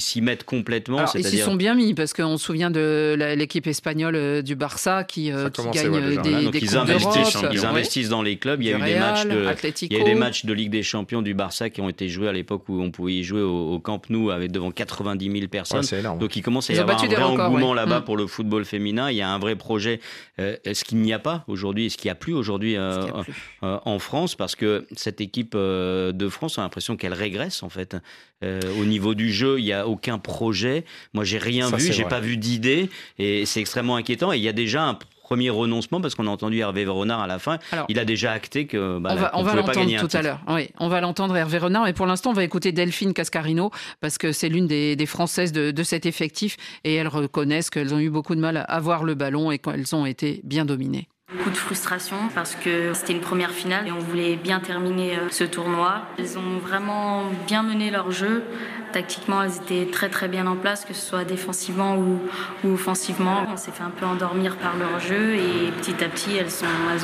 [0.00, 0.98] s'y- mettent complètement.
[0.98, 5.04] Alors, ils s'y sont bien mis parce qu'on se souvient de l'équipe espagnole du Barça
[5.04, 6.22] qui, euh, gagne ouais, déjà.
[6.22, 7.36] des, Voilà, donc des ils investissent.
[7.52, 8.62] Ils investissent dans les clubs.
[8.62, 9.94] Il y a Du eu des matchs de, Atlético.
[9.94, 12.08] il y a eu des matchs de Ligue des Champions du Barça qui ont été
[12.08, 15.30] joués à l'époque où on pouvait y jouer au, au Camp Nou avec devant 90
[15.32, 15.78] 000 personnes.
[15.80, 16.18] Ouais, c'est énorme.
[16.18, 17.76] Donc il commence à y avoir un vrai records, engouement ouais.
[17.76, 18.04] là-bas Mm.
[18.04, 19.10] pour le football féminin.
[19.10, 20.00] Il y a un vrai projet.
[20.38, 23.22] Euh, Est-ce qu'il n'y a pas aujourd'hui Est-ce qu'il n'y a plus aujourd'hui euh, Ce
[23.22, 23.32] plus.
[23.62, 27.62] euh, en France Parce que cette équipe euh, de France, on a l'impression qu'elle régresse
[27.62, 27.96] en fait.
[28.44, 30.84] Euh, au niveau du jeu, il n'y a aucun projet.
[31.14, 34.30] Moi, j'ai rien Ça, vu, j'ai pas vu d'idée, et c'est extrêmement inquiétant.
[34.30, 37.26] Et il y a déjà un premier renoncement parce qu'on a entendu Hervé Renard à
[37.26, 37.58] la fin.
[37.72, 40.40] Alors, il a déjà acté que bah, on va, on va l'entendre tout à l'heure.
[40.46, 41.82] Oui, on va l'entendre Hervé Renard.
[41.82, 45.50] Mais pour l'instant, on va écouter Delphine Cascarino parce que c'est l'une des, des Françaises
[45.50, 49.02] de, de cet effectif et elles reconnaissent qu'elles ont eu beaucoup de mal à avoir
[49.02, 51.08] le ballon et qu'elles ont été bien dominées.
[51.34, 55.28] Beaucoup de frustration parce que c'était une première finale et on voulait bien terminer euh,
[55.28, 56.02] ce tournoi.
[56.20, 58.44] Elles ont vraiment bien mené leur jeu.
[58.92, 62.20] Tactiquement, elles étaient très très bien en place, que ce soit défensivement ou,
[62.72, 63.44] offensivement.
[63.52, 66.46] On s'est fait un peu endormir par leur jeu et petit à petit, elles,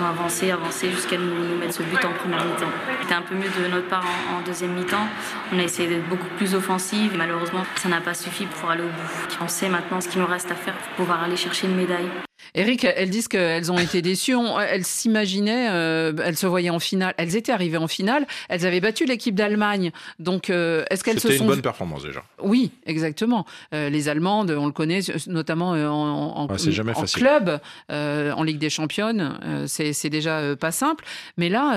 [0.01, 2.71] ont avancé, avancé jusqu'à nous, mettre ce but en première mi-temps.
[3.03, 5.09] C'était un peu mieux de notre part en, en deuxième mi-temps.
[5.53, 7.13] On a essayé d'être beaucoup plus offensive.
[7.19, 9.37] Malheureusement, ça n'a pas suffi pour aller au bout.
[9.41, 12.09] On sait maintenant ce qu'il nous reste à faire pour pouvoir aller chercher une médaille.
[12.55, 14.35] Eric, elles disent qu'elles ont été déçues.
[14.35, 17.15] On- Elles s'imaginaient, euh, elles se voyaient en finale.
[17.17, 18.27] Elles étaient arrivées en finale.
[18.49, 19.91] Elles avaient battu l'équipe d'Allemagne.
[20.19, 22.23] Donc, euh, est-ce qu'elles se C'était sont une bonne performance déjà.
[22.43, 23.47] Oui, exactement.
[23.75, 27.19] Euh, les Allemandes, on le connaît, notamment en, en- Ouais, c'est jamais en facile.
[27.23, 29.39] club, en Ligue des Championnes.
[29.67, 31.05] c'est déjà pas simple.
[31.37, 31.75] Mais là,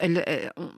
[0.00, 0.70] elles- elles- on-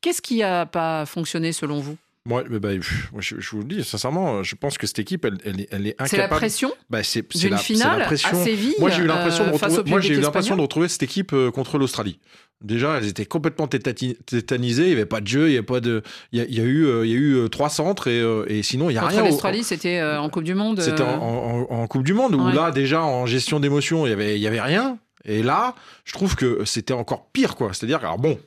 [0.00, 1.96] qu'est-ce qui a pas fonctionné selon vous?
[2.26, 2.70] Moi, bah,
[3.12, 5.68] moi, je, je vous le dis, sincèrement, je pense que cette équipe, elle, elle est,
[5.70, 6.08] elle est incapable.
[6.10, 8.28] C'est la pression bah, c'est, la, finale la pression.
[8.30, 10.24] à Séville, Moi, j'ai eu l'impression euh, de face au retrouver, moi, j'ai eu public
[10.24, 12.18] l'impression de retrouver cette équipe euh, contre l'Australie.
[12.62, 14.82] Déjà, elles étaient complètement tétanisées.
[14.84, 16.02] Il n'y avait pas de jeu, il y avait pas de.
[16.32, 18.20] Il y a, il y a eu, euh, il y a eu trois centres et,
[18.48, 19.22] et sinon il y a Contre rien.
[19.22, 20.80] au- l'Australie, c'était en Coupe du Monde.
[20.80, 22.54] C'était en, en- en Coupe du Monde où Ouais.
[22.54, 26.12] là déjà en gestion d'émotion il y avait il y avait rien et là je
[26.14, 27.70] trouve que c'était encore pire quoi.
[27.74, 28.38] C'est-à-dire alors bon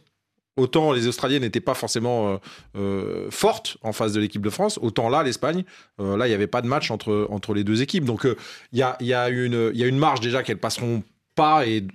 [0.59, 2.37] autant les Australiennes n'étaient pas forcément euh,
[2.77, 5.63] euh, fortes en face de l'équipe de France autant là l'Espagne
[5.99, 8.05] euh, là il n'y avait pas de match entre les deux équipes.
[8.05, 8.27] Donc
[8.71, 11.03] il y a une marge déjà qu'elles passeront
[11.35, 11.85] pas et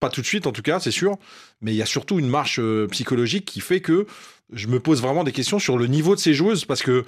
[0.00, 1.16] pas tout de suite en tout cas c'est sûr.
[1.60, 4.06] Mais il y a surtout une marche psychologique qui fait que
[4.52, 7.04] je me pose vraiment des questions sur le niveau de ces joueuses parce que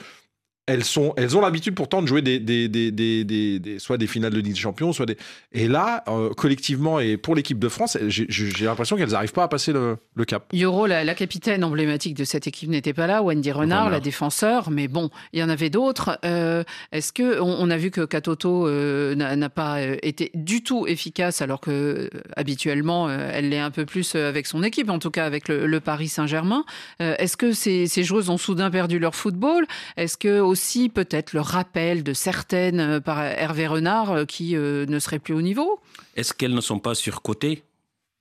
[0.66, 4.32] elles, sont, elles ont l'habitude pourtant de jouer des, des, des, des, soit des finales
[4.32, 5.16] de Ligue des Champions, soit des.
[5.52, 9.48] Et là, euh, collectivement et pour l'équipe de France, j'ai l'impression qu'elles n'arrivent pas à
[9.48, 10.46] passer le, le cap.
[10.52, 13.22] Yoro, la, la capitaine emblématique de cette équipe, n'était pas là.
[13.22, 13.90] Wendy Renard, Renard.
[13.90, 14.70] la défenseur.
[14.70, 16.18] Mais bon, il y en avait d'autres.
[16.24, 20.62] Euh, Est-ce que on, on a vu que Katoto euh, n'a pas euh, été du
[20.62, 24.62] tout efficace, alors que euh, habituellement euh, elle l'est un peu plus euh, avec son
[24.62, 26.64] équipe, en tout cas avec le, le Paris Saint-Germain.
[27.02, 29.66] Euh, Est-ce que ces, ces joueuses ont soudain perdu leur football?
[29.96, 34.86] Est-ce que aussi peut-être le rappel de certaines euh, par Hervé Renard euh, qui euh,
[34.86, 35.80] ne seraient plus au niveau.
[36.14, 37.64] Est-ce qu'elles ne sont pas surcotées?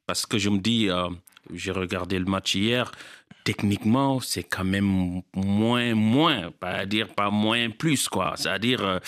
[0.07, 0.89] Parce que je me dis,
[1.53, 2.91] J'ai regardé le match hier
[3.43, 8.33] techniquement, c'est quand même moins, moins, pas dire pas moins plus, quoi.
[8.37, 8.99] C'est-à-dire, euh,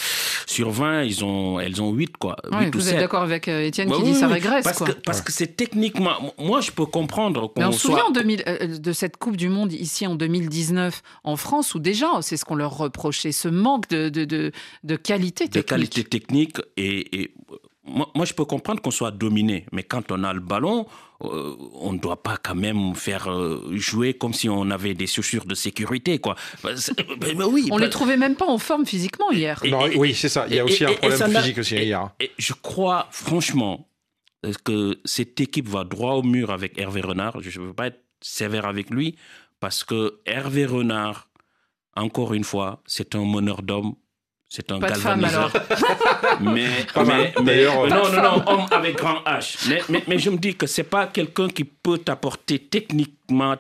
[0.45, 2.35] sur 20, ils ont, elles ont 8, quoi.
[2.51, 4.87] Oui, vous êtes d'accord avec euh, Étienne qui dit ça régresse, parce quoi.
[4.87, 8.43] Que, parce que c'est techniquement, moi, je peux comprendre qu'on on se souvient en 2000,
[8.47, 12.45] euh, de cette Coupe du Monde ici en 2019 en France, où déjà, c'est ce
[12.45, 14.51] qu'on leur reprochait, ce manque de, de, de,
[14.83, 15.63] de qualité technique.
[15.63, 17.33] De qualité technique et, et
[17.85, 20.87] moi, moi, je peux comprendre qu'on soit dominé, mais quand on a le ballon,
[21.23, 25.07] euh, on ne doit pas quand même faire euh, jouer comme si on avait des
[25.07, 26.35] chaussures de sécurité, quoi.
[26.63, 29.59] Mais oui, on les trouvait même pas en forme physiquement hier.
[29.63, 30.45] Et, non, oui, c'est ça.
[30.49, 32.09] Il y a aussi et, un problème physique aussi hier.
[32.19, 33.87] Et, je crois franchement
[34.63, 37.41] que cette équipe va droit au mur avec Hervé Renard.
[37.41, 39.15] Je ne veux pas être sévère avec lui
[39.59, 41.29] parce que Hervé Renard,
[41.95, 43.95] encore une fois, c'est un meneur d'hommes
[44.47, 45.51] c'est un pas galvaniseur.
[45.51, 45.88] De femme,
[46.23, 46.41] alors.
[46.41, 46.67] mais,
[47.05, 49.67] mais, mais non, non, non, homme avec grand H.
[49.67, 53.15] Mais, mais, mais je me dis que c'est pas quelqu'un qui peut t'apporter techniquement,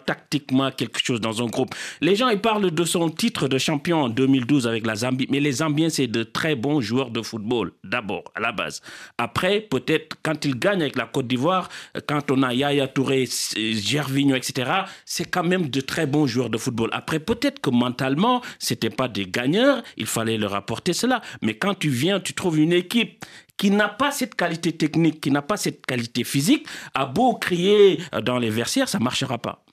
[0.05, 1.73] tactiquement quelque chose dans un groupe.
[2.01, 5.27] Les gens, ils parlent de son titre de champion en 2012 avec la Zambie.
[5.29, 8.81] Mais les Zambiens, c'est de très bons joueurs de football, d'abord, à la base.
[9.17, 11.69] Après, peut-être, quand ils gagnent avec la Côte d'Ivoire,
[12.07, 14.71] quand on a Yaya Touré, Gervinho, etc.,
[15.05, 16.89] c'est quand même de très bons joueurs de football.
[16.91, 21.21] Après, peut-être que mentalement, c'était pas des gagneurs, il fallait leur apporter cela.
[21.41, 23.23] Mais quand tu viens, tu trouves une équipe
[23.57, 28.01] qui n'a pas cette qualité technique, qui n'a pas cette qualité physique, à beau crier
[28.23, 29.65] dans les versières, ça ne marchera pas.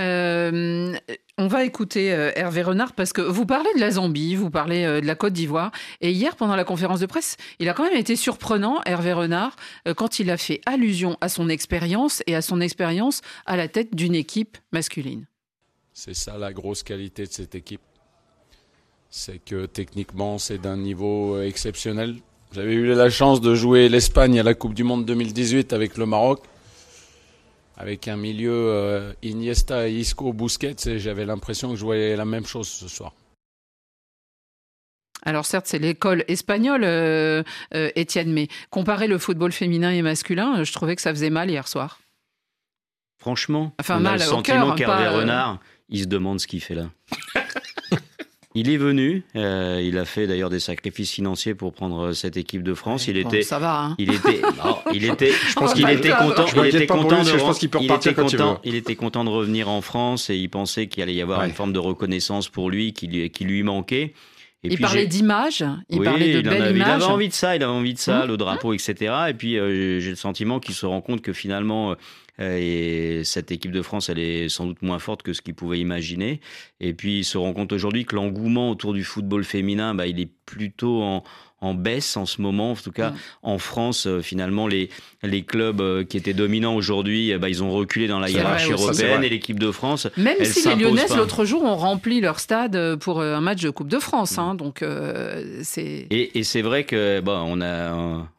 [0.00, 0.96] Euh,
[1.36, 4.84] on va écouter euh, Hervé Renard parce que vous parlez de la Zambie, vous parlez
[4.84, 5.72] euh, de la Côte d'Ivoire.
[6.00, 9.56] Et hier, pendant la conférence de presse, il a quand même été surprenant, Hervé Renard,
[9.86, 13.68] euh, quand il a fait allusion à son expérience et à son expérience à la
[13.68, 15.26] tête d'une équipe masculine.
[15.92, 17.80] C'est ça la grosse qualité de cette équipe.
[19.10, 22.16] C'est que techniquement, c'est d'un niveau exceptionnel.
[22.52, 26.06] J'avais eu la chance de jouer l'Espagne à la Coupe du Monde 2018 avec le
[26.06, 26.42] Maroc,
[27.76, 32.46] avec un milieu euh, Iniesta, Isco, Busquets, et j'avais l'impression que je voyais la même
[32.46, 33.12] chose ce soir.
[35.24, 37.42] Alors certes, c'est l'école espagnole, euh,
[37.74, 41.50] euh, Étienne, mais comparer le football féminin et masculin, je trouvais que ça faisait mal
[41.50, 41.98] hier soir.
[43.18, 45.58] Franchement, enfin, on mal a le sentiment qu'Hervé euh, Renard,
[45.88, 46.88] il se demande ce qu'il fait là.
[48.58, 52.62] Il est venu, euh, il a fait d'ailleurs des sacrifices financiers pour prendre cette équipe
[52.64, 53.06] de France.
[53.06, 53.94] il bon, était, ça va, hein.
[53.98, 56.74] il était, non, il était, je pense Oh, qu'il bah, était content, Je il m'inquiète
[56.74, 58.52] était lui, content de, que je pense qu'il peut il repartir était quand il content,
[58.54, 58.58] veut.
[58.64, 61.46] il était content de revenir en France et il pensait qu'il allait y avoir Ouais.
[61.48, 64.12] une forme de reconnaissance pour lui qui lui, qui lui manquait.
[64.64, 66.90] Et il puis parlait j'ai- d'image, il oui, parlait de il, belles avait, il images.
[67.02, 68.28] avait envie de ça, il avait envie de ça, Mmh.
[68.28, 68.94] le drapeau, etc.
[69.28, 71.94] Et puis euh, j'ai le sentiment qu'il se rend compte que finalement, euh,
[72.40, 75.80] et cette équipe de France, elle est sans doute moins forte que ce qu'il pouvait
[75.80, 76.40] imaginer.
[76.80, 80.20] Et puis il se rend compte aujourd'hui que l'engouement autour du football féminin, bah, il
[80.20, 81.24] est plutôt en,
[81.60, 82.72] en baisse en ce moment.
[82.72, 83.14] En tout cas, Mmh.
[83.42, 84.90] en France, euh, finalement, les,
[85.22, 88.70] les clubs euh, qui étaient dominants aujourd'hui, euh, bah, ils ont reculé dans la hiérarchie
[88.70, 89.24] vrai européenne.
[89.24, 92.76] Et l'équipe de France, Même elle si les Lyonnaises, l'autre jour, ont rempli leur stade
[92.76, 94.38] euh, pour un match de Coupe de France.
[94.38, 94.54] hein.
[94.54, 96.06] donc, euh, c'est.
[96.10, 97.92] Et, et c'est vrai que bon, on a,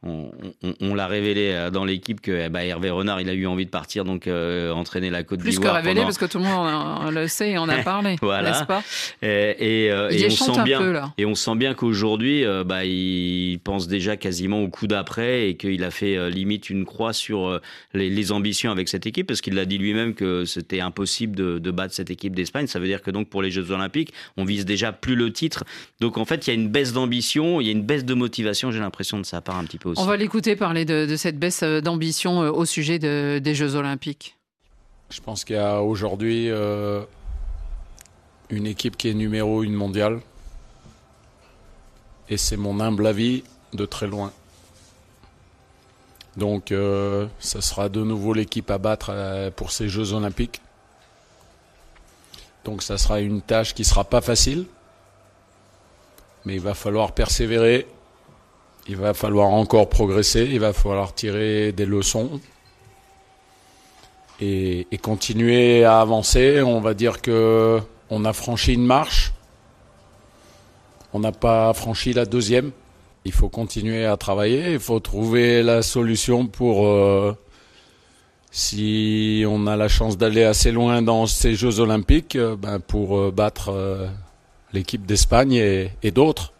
[0.03, 0.32] on,
[0.63, 3.69] on- on l'a révélé dans l'équipe que bah, Hervé Renard, il a eu envie de
[3.71, 5.75] partir donc euh, entraîner la Côte Plus que d'Ivoire.
[5.75, 8.15] révélé, pendant- parce que tout le monde le sait et en a parlé.
[8.21, 8.51] Voilà.
[8.51, 8.84] N'est-ce pas
[9.21, 11.12] Et, et, Il et on sent bien, peu, là.
[11.17, 13.08] et on sent bien qu'aujourd'hui, bah, il
[13.63, 17.47] pense déjà quasiment au coup d'après et qu'il a fait euh, limite une croix sur
[17.47, 17.61] euh,
[17.93, 21.59] les, les ambitions avec cette équipe parce qu'il l'a dit lui-même que c'était impossible de,
[21.59, 22.67] de battre cette équipe d'Espagne.
[22.67, 25.63] Ça veut dire que donc pour les Jeux Olympiques, on vise déjà plus le titre.
[25.99, 28.13] Donc en fait, il y a une baisse d'ambition, il y a une baisse de
[28.13, 28.71] motivation.
[28.71, 30.01] J'ai l'impression de sa part un petit peu aussi.
[30.01, 33.75] On va l'écouter parler de, de cette baisse euh, d'ambition au sujet de- des Jeux
[33.75, 34.35] Olympiques.
[35.09, 37.01] Je pense qu'il y a aujourd'hui euh,
[38.49, 40.19] une équipe qui est numéro une mondiale.
[42.29, 44.31] Et c'est mon humble avis de très loin.
[46.37, 50.61] Donc, euh, ça sera de nouveau l'équipe à battre euh, pour ces Jeux Olympiques.
[52.65, 54.65] Donc, ça sera une tâche qui sera pas facile.
[56.45, 57.87] Mais il va falloir persévérer.
[58.87, 60.47] Il va falloir encore progresser.
[60.51, 62.39] Il va falloir tirer des leçons
[64.39, 66.61] et, et continuer à avancer.
[66.61, 69.33] On va dire que on a franchi une marche.
[71.13, 72.71] On n'a pas franchi la deuxième.
[73.25, 74.73] Il faut continuer à travailler.
[74.73, 77.35] Il faut trouver la solution pour euh,
[78.51, 83.17] si on a la chance d'aller assez loin dans ces Jeux Olympiques, euh, ben, pour
[83.17, 84.09] euh, battre
[84.73, 86.53] l'équipe d'Espagne et, et d'autres.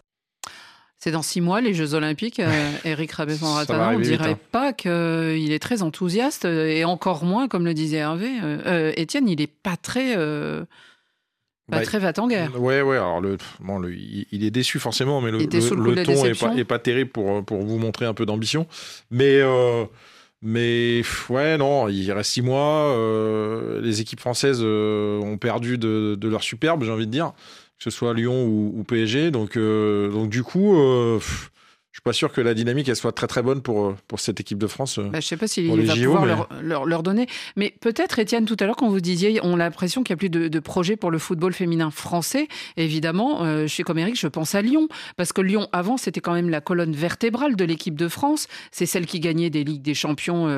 [1.02, 2.42] C'est dans six mois les Jeux Olympiques.
[2.84, 4.38] Eric rabé va on dirait hein.
[4.52, 8.28] pas qu'il est très enthousiaste et encore moins, comme le disait Hervé.
[8.42, 10.64] euh, Étienne, il est pas très, euh,
[11.70, 12.60] pas Bah, très va en guerre.
[12.60, 12.96] Ouais, ouais.
[12.96, 16.48] Alors, le, bon, le- il, est déçu forcément, mais le, le- ton est déception.
[16.48, 18.66] pas, est pas terrible pour, pour vous montrer un peu d'ambition.
[19.10, 19.84] Mais euh,
[20.42, 22.94] Mais ouais, non, il reste six mois.
[23.82, 27.32] les équipes françaises ont perdu de, leur superbe, j'ai envie de dire,
[27.78, 29.30] que ce soit Lyon ou, PSG.
[29.30, 30.76] Donc, donc du coup,
[32.00, 34.40] suis pas sûr que la dynamique elle soit très très bonne pour, euh, pour cette
[34.40, 34.98] équipe de France.
[34.98, 37.26] Euh, bah, je sais pas s'il va pouvoir leur, leur, leur, donner.
[37.56, 40.20] Mais peut-être, Étienne, tout à l'heure, quand vous disiez, on a l'impression qu'il n'y a
[40.20, 42.48] plus de, de projets pour le football féminin français.
[42.76, 44.88] évidemment, euh, je suis comme Eric, je pense à Lyon.
[45.16, 48.48] Parce que Lyon, avant, c'était quand même la colonne vertébrale de l'équipe de France.
[48.70, 50.48] C'est celle qui gagnait des Ligues des Champions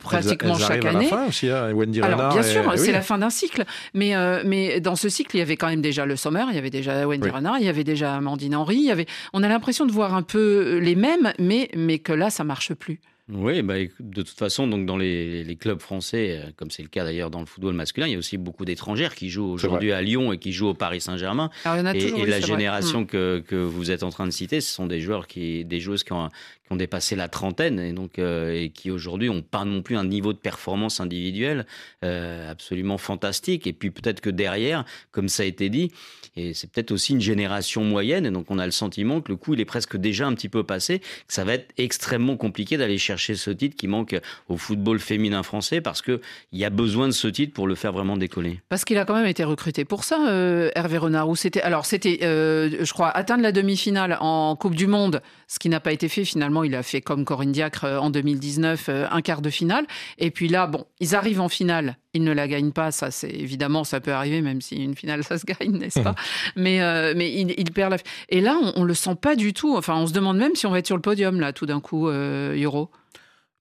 [0.00, 0.98] pratiquement chaque année.
[0.98, 3.64] À la fin aussi, hein, Wendy Alors, bien sûr, c'est la fin d'un cycle.
[3.94, 6.58] Mais, mais dans ce cycle, il y avait quand même déjà le Sommer, il y
[6.58, 7.30] avait déjà Wendy oui.
[7.30, 8.76] Renard, il y avait déjà Amandine Henry.
[8.76, 9.06] Il y avait...
[9.32, 12.74] On a l'impression de voir un peu les mêmes, mais, mais que là, ça marche
[12.74, 13.00] plus.
[13.32, 16.88] Oui, bah, de toute façon, donc dans les, les clubs français, euh, comme c'est le
[16.88, 19.92] cas d'ailleurs dans le football masculin, il y a aussi beaucoup d'étrangères qui jouent aujourd'hui
[19.92, 21.50] à Lyon et qui jouent au Paris Saint-Germain.
[21.94, 23.06] Et, et la génération mm.
[23.06, 26.02] que, que, vous êtes en train de citer, ce sont des joueurs qui, des joueuses
[26.02, 26.28] qui ont,
[26.59, 30.04] qui ont dépassé la trentaine et donc euh, qui aujourd'hui n'ont pas non plus un
[30.04, 31.66] niveau de performance individuelle
[32.04, 33.66] euh, absolument fantastique.
[33.66, 35.90] Et puis peut-être que derrière, comme ça a été dit,
[36.36, 39.36] et c'est peut-être aussi une génération moyenne, et donc on a le sentiment que le
[39.36, 42.76] coup il est presque déjà un petit peu passé, que ça va être extrêmement compliqué
[42.76, 44.16] d'aller chercher ce titre qui manque
[44.48, 46.20] au football féminin français parce que
[46.52, 48.60] il y a besoin de ce titre pour le faire vraiment décoller.
[48.68, 51.28] Parce qu'il a quand même été recruté pour ça, euh, Hervé Renard.
[51.28, 55.68] Ou c'était alors c'était, je crois, atteindre la demi-finale en Coupe du Monde, ce qui
[55.68, 56.59] n'a pas été fait finalement.
[56.64, 59.86] Il a fait comme Corinne Diacre euh, en 2019 un quart de finale.
[60.18, 63.30] Et puis là, bon, ils arrivent en finale il ne la gagne pas, ça c'est
[63.30, 66.14] évidemment ça peut arriver même si une finale ça se gagne, n'est-ce pas?
[66.56, 69.76] Mais euh, mais il, perd la et là on, ne le sent pas du tout.
[69.76, 71.80] Enfin on se demande même si on va être sur le podium là tout d'un
[71.80, 72.90] coup euh, Euro.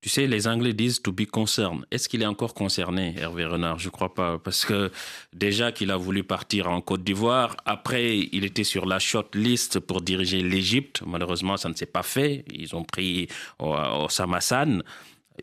[0.02, 1.86] Tu sais, les Anglais disent to be concerned.
[1.92, 3.80] Est-ce qu'il est encore concerné, Hervé Renard?
[3.80, 4.92] Je crois pas, parce que
[5.34, 9.80] déjà qu'il a voulu partir en Côte d'Ivoire, après il était sur la short list
[9.80, 11.02] pour diriger l'Égypte.
[11.06, 12.46] Malheureusement, ça ne s'est pas fait.
[12.54, 13.28] Ils ont pris
[13.60, 14.84] Osama Hassan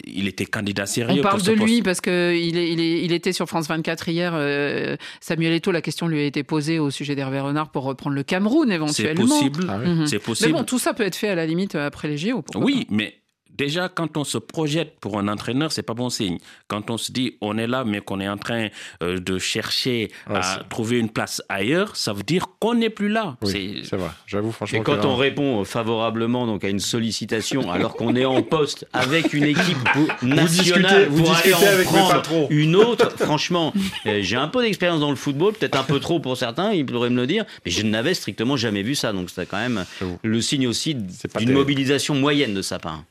[0.04, 1.20] il était candidat sérieux.
[1.20, 4.32] On parle de lui parce qu'il il, il était sur France 24 hier.
[4.34, 8.14] Euh, Samuel Eto'o, la question lui a été posée au sujet d'Hervé Renard pour reprendre
[8.16, 9.26] le Cameroun éventuellement.
[9.26, 9.66] C'est possible.
[9.68, 10.06] Ah mhm.
[10.06, 10.50] C'est possible.
[10.50, 12.44] Mais bon, tout ça peut être fait à la limite après les JO.
[12.54, 13.14] Oui, mais
[13.56, 16.38] Déjà, quand on se projette pour un entraîneur, c'est pas bon signe.
[16.68, 18.68] Quand on se dit on est là, mais qu'on est en train
[19.02, 23.36] euh, de chercher à trouver une place ailleurs, ça veut dire qu'on n'est plus là.
[23.42, 24.10] c'est vrai.
[24.26, 24.78] J'avoue franchement.
[24.78, 29.32] Et quand on répond favorablement donc à une sollicitation, alors qu'on est en poste avec
[29.32, 29.78] une équipe
[30.22, 33.72] nationale, vous discutez, vous aller en prendre une autre, franchement,
[34.06, 36.84] euh, j'ai un peu d'expérience dans le football, peut-être un peu trop pour certains, ils
[36.84, 39.12] pourraient me le dire, mais je n'avais strictement jamais vu ça.
[39.12, 39.84] Donc c'est quand même
[40.22, 43.04] le signe aussi d'une mobilisation moyenne de sa part.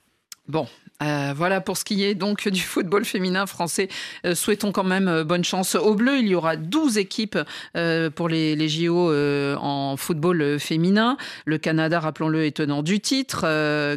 [0.48, 0.68] Bon,
[1.04, 3.90] euh, voilà pour ce qui est donc du football féminin français.
[4.26, 6.20] Euh, souhaitons quand même euh, bonne chance aux Bleus.
[6.20, 7.38] Il y aura 12 équipes
[8.16, 9.14] pour les, JO
[9.58, 11.18] en football féminin.
[11.46, 13.42] Le Canada, rappelons-le, est tenant du titre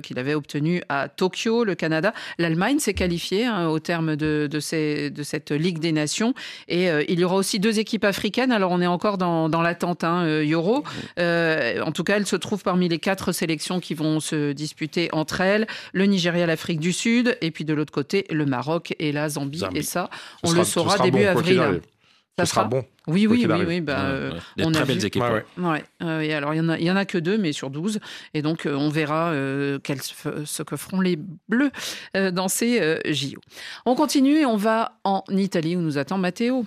[0.01, 2.13] qu'il avait obtenu à Tokyo, le Canada.
[2.39, 6.35] L'Allemagne s'est qualifiée hein, au terme de, cette Ligue des Nations.
[6.69, 8.53] Et il y aura aussi deux équipes africaines.
[8.53, 10.85] Alors on est encore dans, dans l'attente hein, Euro.
[11.19, 15.41] en tout cas, elles se trouvent parmi les quatre sélections qui vont se disputer entre
[15.41, 15.67] elles.
[15.93, 19.63] Le Nigeria, l'Afrique du Sud, et puis de l'autre côté, le Maroc et la Zambie.
[19.75, 20.11] Et ça,
[20.43, 21.81] on le saura début avril.
[22.39, 22.85] Ça sera bon.
[23.09, 23.81] Oui, oui, oui, oui.
[23.81, 25.23] Bah, euh, on très belles équipes.
[25.23, 26.33] Ouais, ouais.
[26.33, 27.99] alors, il n'y en, a, y en a que deux, mais sur 12.
[28.33, 29.79] Et donc, euh, on verra euh,
[30.45, 31.73] ce que feront les Bleus
[32.15, 33.41] dans ces JO.
[33.87, 36.65] On continue et on va en Italie où nous attend Matteo.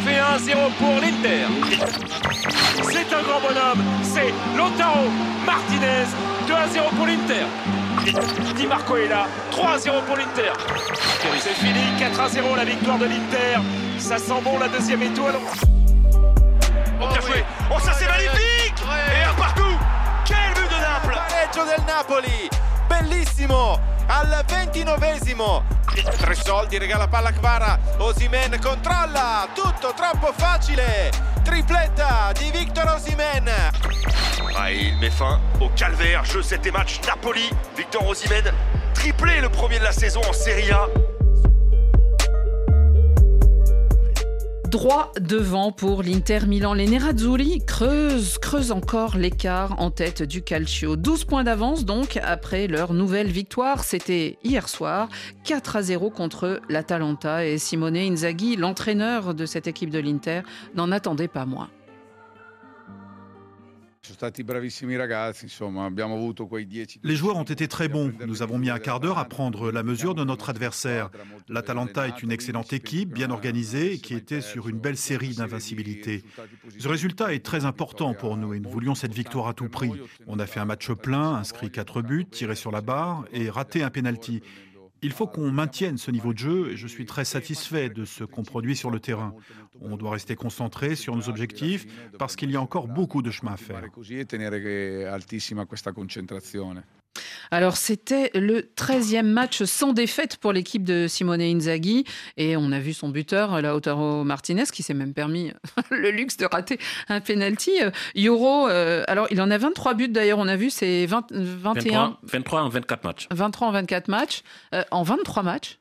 [0.00, 0.20] Fait
[0.52, 1.46] 1-0 pour l'Inter.
[2.90, 5.08] C'est un grand bonhomme, c'est Lotaro
[5.46, 6.06] Martinez.
[6.46, 7.46] 2-0 pour l'Inter.
[8.56, 10.52] Di Marco est là, 3-0 pour l'Inter.
[11.38, 13.60] C'est fini, 4-0 la victoire de l'Inter.
[13.98, 15.34] Ça sent bon la deuxième étoile.
[17.00, 17.44] Oh, bien joué.
[17.70, 19.78] Oh, ça c'est magnifique Et un partout
[20.26, 21.18] Quel but de Naples
[21.54, 22.50] del Napoli
[22.90, 25.62] Bellissimo al 29esimo.
[26.18, 27.78] Tre soldi regala palla Kvara.
[27.98, 29.46] Osimen controlla.
[29.54, 31.12] Tutto troppo facile.
[31.44, 33.48] Tripletta di Victor Osimen.
[34.56, 36.24] Ah, il met fin au calvaire.
[36.24, 37.48] Jeu 7 match Napoli.
[37.76, 38.52] Victor Osimen.
[38.92, 41.09] Triplé le premier de la saison en Serie A.
[44.70, 46.74] droit devant pour l'Inter Milan.
[46.74, 50.94] Les Nerazzurri creusent, creusent encore l'écart en tête du Calcio.
[50.94, 53.82] 12 points d'avance donc après leur nouvelle victoire.
[53.82, 55.08] C'était hier soir,
[55.44, 60.42] 4 à 0 contre l'Atalanta et Simone Inzaghi, l'entraîneur de cette équipe de l'Inter,
[60.76, 61.68] n'en attendait pas moins.
[67.02, 68.12] Les joueurs ont été très bons.
[68.26, 71.10] Nous avons mis un quart d'heure à prendre la mesure de notre adversaire.
[71.48, 76.24] L'Atalanta est une excellente équipe, bien organisée, qui était sur une belle série d'invincibilité.
[76.78, 79.92] Ce résultat est très important pour nous et nous voulions cette victoire à tout prix.
[80.26, 83.82] On a fait un match plein, inscrit quatre buts, tiré sur la barre et raté
[83.82, 84.42] un penalty.
[85.02, 88.24] Il faut qu'on maintienne ce niveau de jeu et je suis très satisfait de ce
[88.24, 89.34] qu'on produit sur le terrain.
[89.80, 91.86] On doit rester concentré sur nos objectifs
[92.18, 93.82] parce qu'il y a encore beaucoup de chemin à faire.
[97.50, 102.04] Alors c'était le 13e match sans défaite pour l'équipe de Simone Inzaghi
[102.36, 105.52] et on a vu son buteur Lautaro Martinez qui s'est même permis
[105.90, 107.72] le luxe de rater un penalty.
[108.16, 112.62] Euro, euh, alors il en a 23 buts d'ailleurs, on a vu c'est 21 23,
[112.62, 113.28] en 24 matchs.
[113.32, 114.42] 23 en 24 matchs
[114.74, 115.79] euh, en 23 matchs.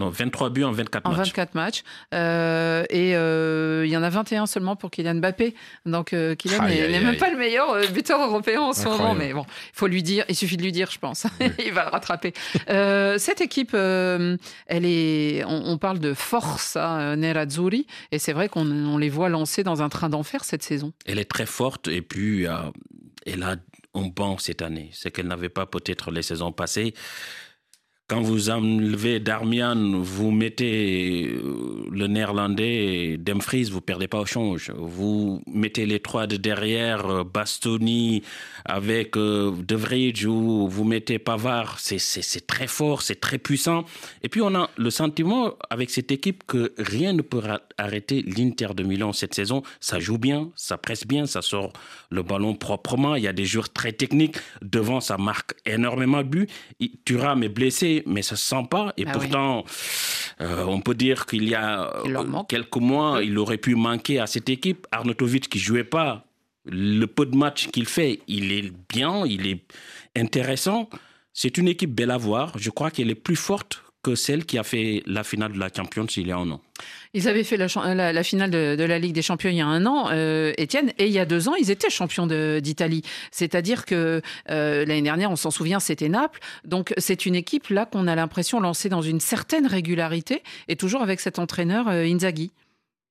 [0.00, 1.28] Non, 23 buts en 24 en matchs.
[1.28, 1.82] 24 matchs.
[2.14, 5.54] Euh, et euh, il y en a 21 seulement pour Kylian Mbappé.
[5.84, 7.16] Donc euh, Kylian n'est même aïe.
[7.18, 9.14] pas le meilleur euh, buteur européen en ce moment.
[9.14, 11.26] Mais bon, il faut lui dire, il suffit de lui dire, je pense.
[11.58, 12.32] il va le rattraper.
[13.18, 14.38] Cette équipe, elle
[14.68, 17.86] est, on, on parle de force à Nerazzurri.
[18.10, 20.94] Et c'est vrai qu'on on les voit lancer dans un train d'enfer cette saison.
[21.04, 22.46] Elle est très forte et puis
[23.26, 23.56] elle a
[23.94, 26.94] un banc cette année, ce qu'elle n'avait pas peut-être les saisons passées.
[28.10, 34.72] Quand vous enlevez Darmian, vous mettez euh, le néerlandais Dumfries, vous perdez pas au change.
[34.76, 38.24] Vous mettez les trois de derrière, euh, Bastoni
[38.64, 42.00] avec euh, De Vrij, ou vous mettez Pavard, c'est-
[42.48, 43.84] très fort, c'est très puissant.
[44.24, 47.40] Et puis on a le sentiment avec cette équipe que rien ne peut
[47.78, 49.62] arrêter l'Inter de Milan cette saison.
[49.78, 51.72] Ça joue bien, ça presse bien, ça sort
[52.10, 53.14] le ballon proprement.
[53.14, 54.36] Il y a des joueurs très techniques.
[54.62, 56.48] Devant, ça marque énormément de buts.
[57.04, 58.92] Thuram est blessé, mais ça se sent pas.
[58.96, 59.28] Et Ah oui.
[59.28, 59.64] pourtant,
[60.40, 64.26] euh, on peut dire qu'il y a euh, quelques mois, il aurait pu manquer à
[64.26, 64.86] cette équipe.
[64.90, 66.24] Arnautovic qui jouait pas,
[66.64, 69.64] le peu de matchs qu'il fait, il est bien, il est
[70.16, 70.88] intéressant.
[71.32, 72.52] C'est une équipe belle à voir.
[72.58, 75.68] Je crois qu'elle est plus forte que celle qui a fait la finale de la
[75.74, 76.60] Champions il y a un an.
[77.12, 79.84] Ils avaient fait la, la finale de, la Ligue des Champions il y a un
[79.84, 83.02] an, euh, Étienne, et il y a deux ans, ils étaient champions d'Italie.
[83.30, 86.40] C'est-à-dire que euh, l'année dernière, on s'en souvient, c'était Naples.
[86.64, 91.02] Donc c'est une équipe là qu'on a l'impression lancée dans une certaine régularité, et toujours
[91.02, 92.52] avec cet entraîneur euh, Inzaghi.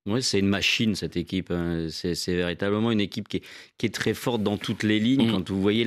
[0.05, 1.51] Oui, c'est une machine cette équipe.
[1.51, 1.87] hein.
[1.89, 3.43] C'est véritablement une équipe qui est,
[3.77, 5.25] qui est très forte dans toutes les lignes.
[5.27, 5.31] Mhm.
[5.31, 5.85] Quand vous voyez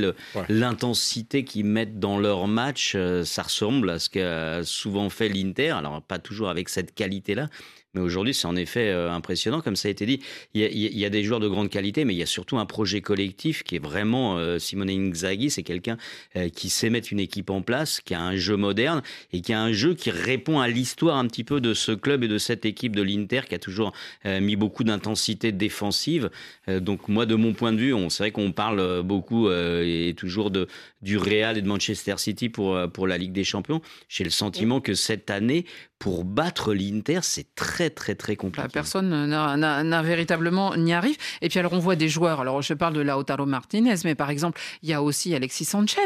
[0.49, 5.71] l'intensité qu'ils mettent dans leur match, euh, ça ressemble à ce qu'a souvent fait l'Inter.
[5.71, 7.49] Alors pas toujours avec cette qualité-là.
[7.95, 9.61] Mais aujourd'hui, c'est en effet euh, impressionnant.
[9.61, 10.21] Comme ça a été dit,
[10.55, 13.03] il y, a, des joueurs de grande qualité, mais il y a surtout un projet
[13.03, 15.51] collectif qui est vraiment euh, Simone Inzaghi.
[15.51, 15.99] C'est quelqu'un
[16.37, 19.03] euh, qui sait mettre une équipe en place, qui a un jeu moderne
[19.35, 22.25] et qui a un jeu qui répond à l'histoire un petit peu de ce club
[22.25, 23.93] et de cette équipe de l'Inter qui a toujours
[24.25, 26.31] euh, mis beaucoup d'intensité défensive.
[26.69, 30.67] Donc moi, de mon point de vue, c'est vrai qu'on parle beaucoup et toujours de
[31.03, 33.83] du Real et de Manchester City pour pour la Ligue des Champions.
[34.09, 35.67] J'ai le sentiment que cette année,
[35.99, 38.67] pour battre l'Inter, c'est très très très compliqué.
[38.67, 41.17] Bah, personne n'a- véritablement n'y arrive.
[41.41, 42.41] Et puis alors on voit des joueurs.
[42.41, 46.01] Alors je parle de Lautaro Martinez, mais par exemple il y a aussi Alexis Sanchez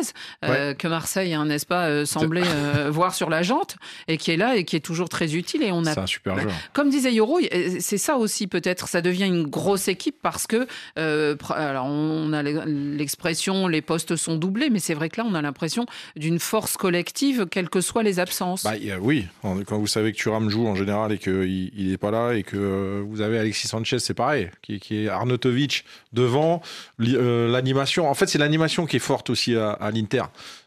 [0.44, 3.76] euh, que Marseille, hein, n'est-ce pas, euh, semblait euh, voir sur la jante
[4.08, 5.62] et qui est là et qui est toujours très utile.
[5.62, 6.54] Et on a C'est un super joueur.
[6.72, 7.40] Comme disait Yoro,
[7.80, 8.88] c'est ça aussi peut-être.
[8.88, 10.66] Ça devient une grosse équipe parce que,
[10.98, 15.34] euh, alors on a l'expression les postes sont doublés, mais c'est vrai que là on
[15.34, 18.64] a l'impression d'une force collective, quelles que soient les absences.
[18.64, 21.98] Bah, oui, quand quand vous savez que Thuram joue en général et qu'il il est
[21.98, 26.62] pas là et que euh, vous avez Alexis Sanchez, c'est pareil, qui, est Arnautovic devant,
[27.00, 28.08] euh, l'animation.
[28.08, 30.22] En fait, c'est l'animation qui est forte aussi à, à l'Inter.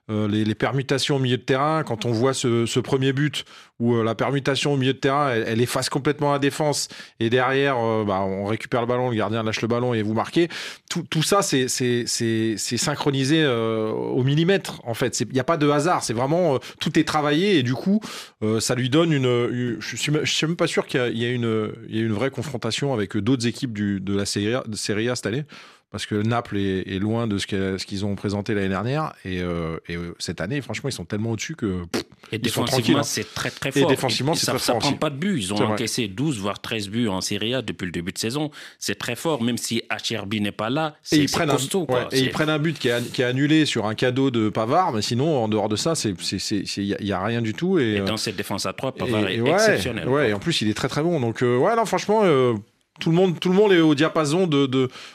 [0.09, 3.45] Euh, les, les permutations au milieu de terrain, quand on voit ce, ce premier but
[3.79, 6.87] où euh, la permutation au milieu de terrain, elle, efface complètement la défense
[7.19, 10.15] et derrière, euh, bah, on récupère le ballon, le gardien lâche le ballon et vous
[10.15, 10.49] marquez.
[10.89, 11.67] Tout, tout ça, c'est
[12.57, 15.19] synchronisé euh, au millimètre, en fait.
[15.19, 18.01] Il n'y a pas de hasard, c'est vraiment, euh, tout est travaillé et du coup,
[18.59, 19.25] ça lui donne une.
[19.25, 23.15] une- je suis, suis même pas sûr qu'il y, y y une vraie confrontation avec
[23.17, 25.43] d'autres équipes du, de la Serie A cette année.
[25.91, 29.13] Parce que Naples est, est loin de ce qu'ils ont présenté l'année dernière.
[29.25, 31.83] Et, euh, et, euh, cette année, franchement, ils sont tellement au-dessus que.
[31.91, 32.93] pff, Et ils sont tranquilles.
[32.95, 33.03] défensivement, hein.
[33.03, 33.89] c'est très très Et fort.
[33.89, 34.97] défensivement, Et c'est ça, très ça fort prend aussi.
[34.99, 35.39] pas de but.
[35.39, 35.73] Ils ont C'est vrai.
[35.73, 38.51] encaissé 12 voire 13 buts en Serie A depuis le début de saison.
[38.77, 40.93] C'est très fort, même si HRB n'est pas là.
[40.95, 41.87] Et C'est ils, c'est prennent costaud.
[41.89, 43.87] un, ouais, et ils C'est- prennent un but qui est, an- qui est annulé sur
[43.87, 47.55] un cadeau de Pavard, mais sinon, en dehors de ça, il n'y a, rien du
[47.55, 47.79] tout.
[47.79, 50.07] Et, Et euh, dans cette défense à 3, et- Pavard est ouais, exceptionnel.
[50.07, 51.19] Ouais, et en plus, il est très très bon.
[51.19, 52.53] Donc, euh, ouais, non, franchement, euh,
[52.99, 54.47] tout, le monde, le est au diapason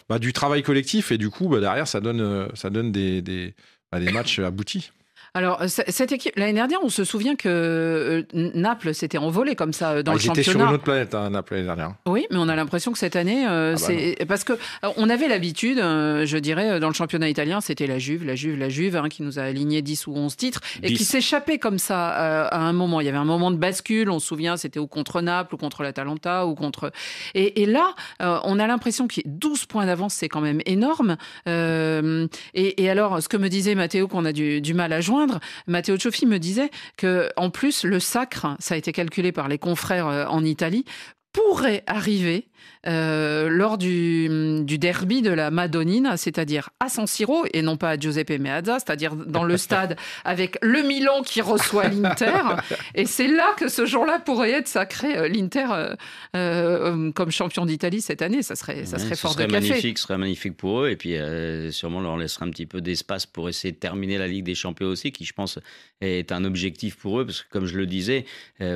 [0.09, 3.55] bah, du travail collectif, et du coup, bah, derrière, ça donne, euh, ça des, des,
[3.93, 4.91] bah, des matchs aboutis.
[5.37, 8.23] Alors, cette équipe, l'année dernière, on se souvient que euh,
[8.55, 10.65] Naples s'était envolé comme ça euh, dans Ah, le ils étaient championnat.
[10.65, 11.95] sur une autre planète, hein, Naples, l'année dernière.
[12.07, 15.11] Oui, mais on a l'impression que cette année, euh, bah c'est parce que euh, on
[15.11, 18.57] avait l'habitude, euh, je dirais, euh, dans le championnat italien, c'était la Juve, la Juve,
[18.59, 20.99] la Juve, hein, qui nous a aligné 10 ou 11 titres et 10.
[20.99, 23.01] qui s'échappait comme ça euh, à un moment.
[23.01, 25.59] Il y avait un moment de bascule, on se souvient, c'était ou contre Naples, ou
[25.59, 26.93] contre l'Atalanta, ou contre.
[27.35, 30.41] Et, et là, euh, on a l'impression qu'il y a 12 points d'avance, c'est quand
[30.43, 31.17] même énorme.
[31.49, 35.01] Euh, et, et alors, ce que me disait Matteo, qu'on a du, du mal à
[35.01, 35.24] joindre,
[35.67, 39.59] Matteo Cioffi me disait que, en plus, le sacre, ça a été calculé par les
[39.59, 40.85] confrères euh, en Italie,
[41.33, 42.49] pourrait arriver
[42.87, 47.91] euh, lors du, du derby de la Madonnina, c'est-à-dire à San Siro et non pas
[47.91, 52.33] à Giuseppe Meazza, c'est-à-dire dans le stade avec le Milan qui reçoit l'Inter.
[52.95, 55.95] Et c'est là que ce jour-là pourrait être sacré euh, l'Inter euh,
[56.37, 58.43] euh, comme champion d'Italie cette année.
[58.43, 59.69] Ça serait, ça Ouais, serait ce fort serait de café.
[59.69, 60.91] magnifique, ce serait magnifique pour eux.
[60.91, 61.17] Et puis,
[61.71, 64.89] sûrement, leur laissera un petit peu d'espace pour essayer de terminer la Ligue des Champions
[64.89, 65.59] aussi, qui, je pense,
[66.01, 67.27] est un objectif pour eux.
[67.27, 68.25] Parce que, comme je le disais,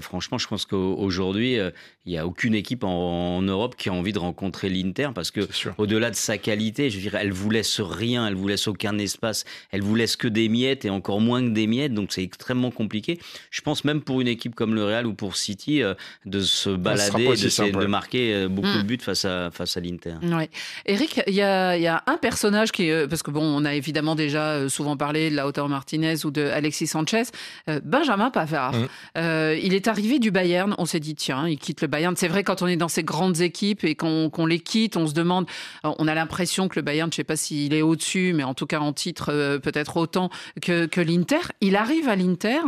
[0.01, 4.13] franchement, je pense qu'aujourd'hui, il n'y a aucune équipe en, en Europe qui a envie
[4.13, 5.11] de rencontrer l'Inter.
[5.15, 5.41] Parce que,
[5.79, 9.45] au-delà de sa qualité, je dirais, elle vous laisse rien, elle vous laisse aucun espace,
[9.71, 11.95] elle vous laisse que des miettes et encore moins que des miettes.
[11.95, 13.19] Donc, c'est extrêmement compliqué.
[13.51, 15.95] Je pense même pour une équipe comme le Real ou pour City, euh,
[16.27, 18.83] de se balader, et de marquer euh, beaucoup Mm.
[18.83, 20.15] de buts face à, face à l'Inter.
[20.23, 20.51] Ouais.
[20.87, 23.43] Eric, il y a, il y a un personnage qui est, euh, parce que bon,
[23.43, 27.23] on a évidemment déjà souvent parlé de Lautaro Martinez ou de Alexis Sanchez,
[27.69, 28.75] euh, Benjamin Pavard.
[28.75, 28.89] Mm.
[29.17, 32.15] Euh, il est arrivé du Bayern, on s'est dit tiens, il quitte le Bayern.
[32.17, 35.07] C'est vrai quand on est dans ces grandes équipes et qu'on qu'on les quitte, on
[35.07, 35.47] se demande,
[35.85, 38.55] euh, on a l'impression que le Bayern, je sais pas s'il est au-dessus, mais en
[38.55, 40.31] tout cas en titre euh, peut-être autant
[40.63, 41.39] que, l'Inter.
[41.61, 42.61] Il arrive à l'Inter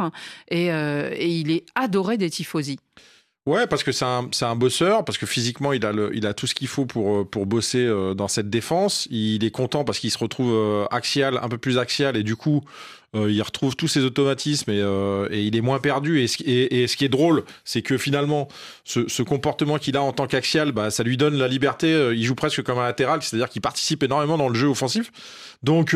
[0.48, 2.78] et, euh, et il est adoré des tifosi.
[3.46, 6.34] Ouais, parce que c'est un, un bosseur, parce que physiquement, il a, le, il a
[6.34, 9.08] tout ce qu'il faut pour, pour bosser dans cette défense.
[9.10, 12.62] Il est content parce qu'il se retrouve axial, un peu plus axial, et du coup,
[13.16, 16.20] euh, il retrouve tous ses automatismes et, euh, il est moins perdu.
[16.20, 18.46] Et ce, qui- est drôle, c'est que finalement,
[18.84, 21.92] ce, comportement qu'il a en tant qu'axial, bah, ça lui donne la liberté.
[21.92, 25.10] Euh, Il joue presque comme un latéral, c'est-à-dire qu'il participe énormément dans le jeu offensif.
[25.62, 25.94] Donc,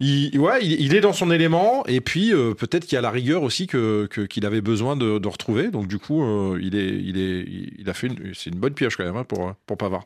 [0.00, 1.84] il, ouais, il, est dans son élément.
[1.86, 5.70] Et puis, peut-être qu'il y a la rigueur aussi que qu'il avait besoin de, retrouver.
[5.70, 7.44] Donc, du coup, il est, il est,
[7.78, 10.04] il a fait, une, c'est une bonne pioche quand même hein, pour pour Pavard.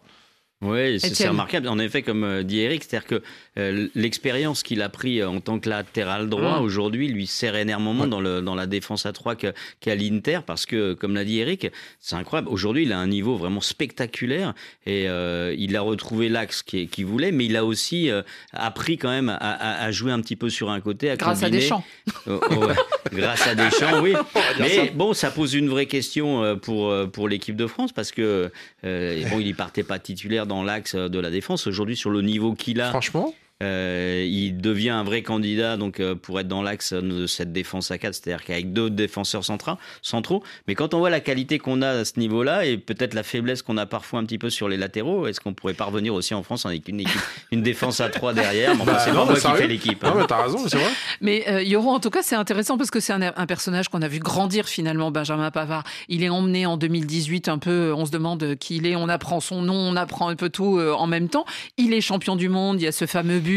[0.62, 1.66] Oui, c'est remarquable.
[1.68, 3.22] En effet, comme euh, dit Eric, c'est-à-dire que
[3.58, 6.62] euh, l'expérience qu'il a pris euh, en tant que latéral droit Mm.
[6.62, 10.64] aujourd'hui lui sert énormément dans, le, dans la défense à 3 que- qu'à l'Inter parce
[10.64, 11.66] que, comme l'a dit Eric,
[12.00, 12.48] c'est incroyable.
[12.48, 14.54] Aujourd'hui, il a un niveau vraiment spectaculaire
[14.86, 19.10] et euh, il a retrouvé l'axe qu'il voulait, mais il a aussi euh, appris quand
[19.10, 21.10] même à, à- à jouer un petit peu sur un côté.
[21.10, 21.50] À Grâce à.
[21.50, 21.84] Deschamps.
[22.26, 22.74] Oh, oh, ouais.
[23.12, 24.14] Grâce à Deschamps, oui.
[24.60, 28.50] Mais bon, ça pose une vraie question pour, pour l'équipe de France parce que
[28.82, 31.66] bon, il y partait pas titulaire dans l'axe de la défense.
[31.66, 36.14] Aujourd'hui, sur le niveau qu'il a, Franchement, euh, il devient un vrai candidat donc euh,
[36.14, 40.42] pour être dans l'axe de cette défense à 4, c'est-à-dire qu'avec deux défenseurs centraux, centraux.
[40.66, 43.62] Mais quand on voit la qualité qu'on a à ce niveau-là et peut-être la faiblesse
[43.62, 46.42] qu'on a parfois un petit peu sur les latéraux, est-ce qu'on pourrait parvenir aussi en
[46.42, 47.20] France avec une équipe,
[47.52, 48.76] une défense à 3 derrière?
[48.84, 50.02] Bah, C'est non, moi qui fais l'équipe.
[50.02, 50.14] Non, hein.
[50.18, 50.90] mais t'as raison, c'est vrai.
[51.20, 54.02] Mais euh, Yoro, en tout cas, c'est intéressant parce que c'est un, un personnage qu'on
[54.02, 55.84] a vu grandir finalement, Benjamin Pavard.
[56.08, 59.40] Il est emmené en 2018 un peu, on se demande qui il est, on apprend
[59.40, 61.44] son nom, on apprend un peu tout euh, en même temps.
[61.76, 63.51] Il est champion du monde, il y a ce fameux but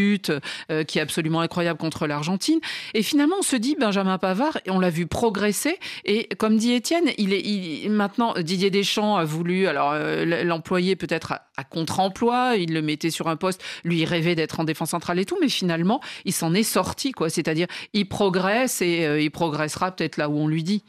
[0.72, 2.60] euh, qui est absolument incroyable contre l'Argentine.
[2.94, 5.78] Et finalement, on se dit, Benjamin Pavard, on l'a vu progresser.
[6.06, 11.34] Et comme dit Étienne, il est maintenant, Didier Deschamps a voulu alors euh, l'employer peut-être
[11.34, 14.90] à, à contre-emploi, il le mettait sur un poste, lui il rêvait d'être en défense
[14.90, 17.30] centrale et tout, mais finalement, il s'en est sorti, quoi.
[17.30, 20.84] C'est-à-dire, il progresse et euh, il progressera peut-être là où on lui dit.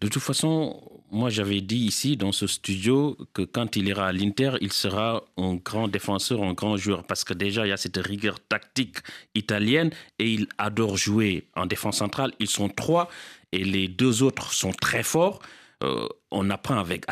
[0.00, 0.80] De toute façon,
[1.10, 5.24] moi j'avais dit ici dans ce studio que quand il ira à l'Inter, il sera
[5.36, 8.98] un grand défenseur, un grand joueur, parce que déjà il y a cette rigueur tactique
[9.34, 12.32] italienne et il adore jouer en défense centrale.
[12.40, 13.08] Ils sont trois
[13.52, 15.40] et les deux autres sont très forts.
[15.84, 17.04] Euh, on apprend avec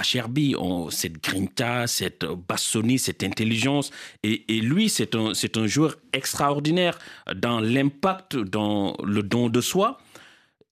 [0.58, 3.92] on- cette grinta, cette Bassoni, cette intelligence.
[4.24, 6.98] Et, lui, c'est un, c'est un joueur extraordinaire
[7.36, 9.98] dans l'impact, dans le don de soi.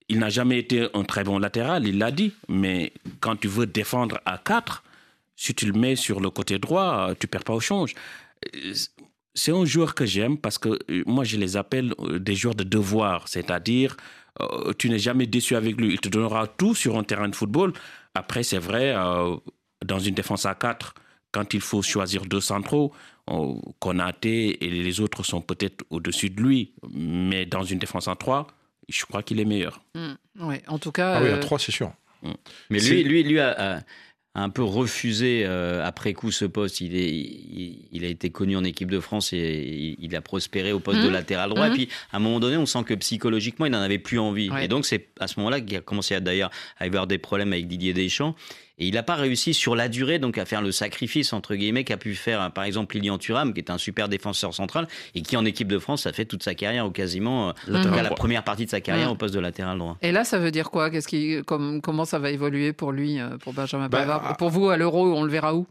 [0.08, 2.34] Il n'a jamais été un très bon latéral, il l'a dit.
[2.48, 4.82] Mais quand tu veux défendre à 4,
[5.36, 7.94] si tu le mets sur le côté droit, tu perds pas au change.
[8.54, 8.74] Euh,
[9.34, 12.54] C'est un joueur que j'aime parce que euh, moi, je les appelle euh, des joueurs
[12.54, 13.28] de devoir.
[13.28, 13.96] C'est-à-dire,
[14.78, 15.92] tu n'es jamais déçu avec lui.
[15.94, 17.72] Il te donnera tout sur un terrain de football.
[18.14, 18.92] Après, c'est vrai,
[19.84, 20.94] dans une défense à 4,
[21.30, 22.92] quand il faut choisir deux centraux,
[23.78, 26.72] Konaté et les autres sont peut-être au-dessus de lui.
[26.92, 28.48] Mais dans une défense à 3,
[28.88, 29.82] je crois qu'il est meilleur.
[29.94, 30.46] Mm.
[30.46, 31.14] Ouais, en tout cas.
[31.18, 31.92] Ah oui, à euh, 3, c'est sûr.
[32.70, 33.80] Mais C'est- lui, lui, lui a, a-
[34.36, 36.80] un peu refusé euh, après coup ce poste.
[36.80, 37.08] Il, est,
[37.92, 41.06] il, a été connu en équipe de France et il, a prospéré au poste de
[41.06, 41.12] Mhm.
[41.12, 41.68] latéral droit.
[41.68, 44.50] Et puis, à un moment donné, on sent que psychologiquement, il n'en avait plus envie.
[44.50, 44.64] Ouais.
[44.64, 47.52] Et donc, c'est à ce moment-là qu'il a commencé à d'ailleurs à avoir des problèmes
[47.52, 48.34] avec Didier Deschamps.
[48.78, 51.84] Et il n'a pas réussi sur la durée donc à faire le sacrifice entre guillemets
[51.84, 55.36] qu'a pu faire par exemple Lilian Thuram qui est un super défenseur central et qui
[55.36, 57.96] en équipe de France a fait toute sa carrière ou quasiment euh, en tout Latéral
[57.96, 59.96] cas, la première partie de sa carrière au poste de latéral droit.
[60.02, 60.90] Et là, ça veut dire quoi?
[60.90, 64.22] Qu'est-ce qui, comme- Comment ça va évoluer pour lui, euh, pour Benjamin Bah, Pavard?
[64.30, 64.34] ah.
[64.34, 65.66] Pour vous, à l'Euro, on le verra où?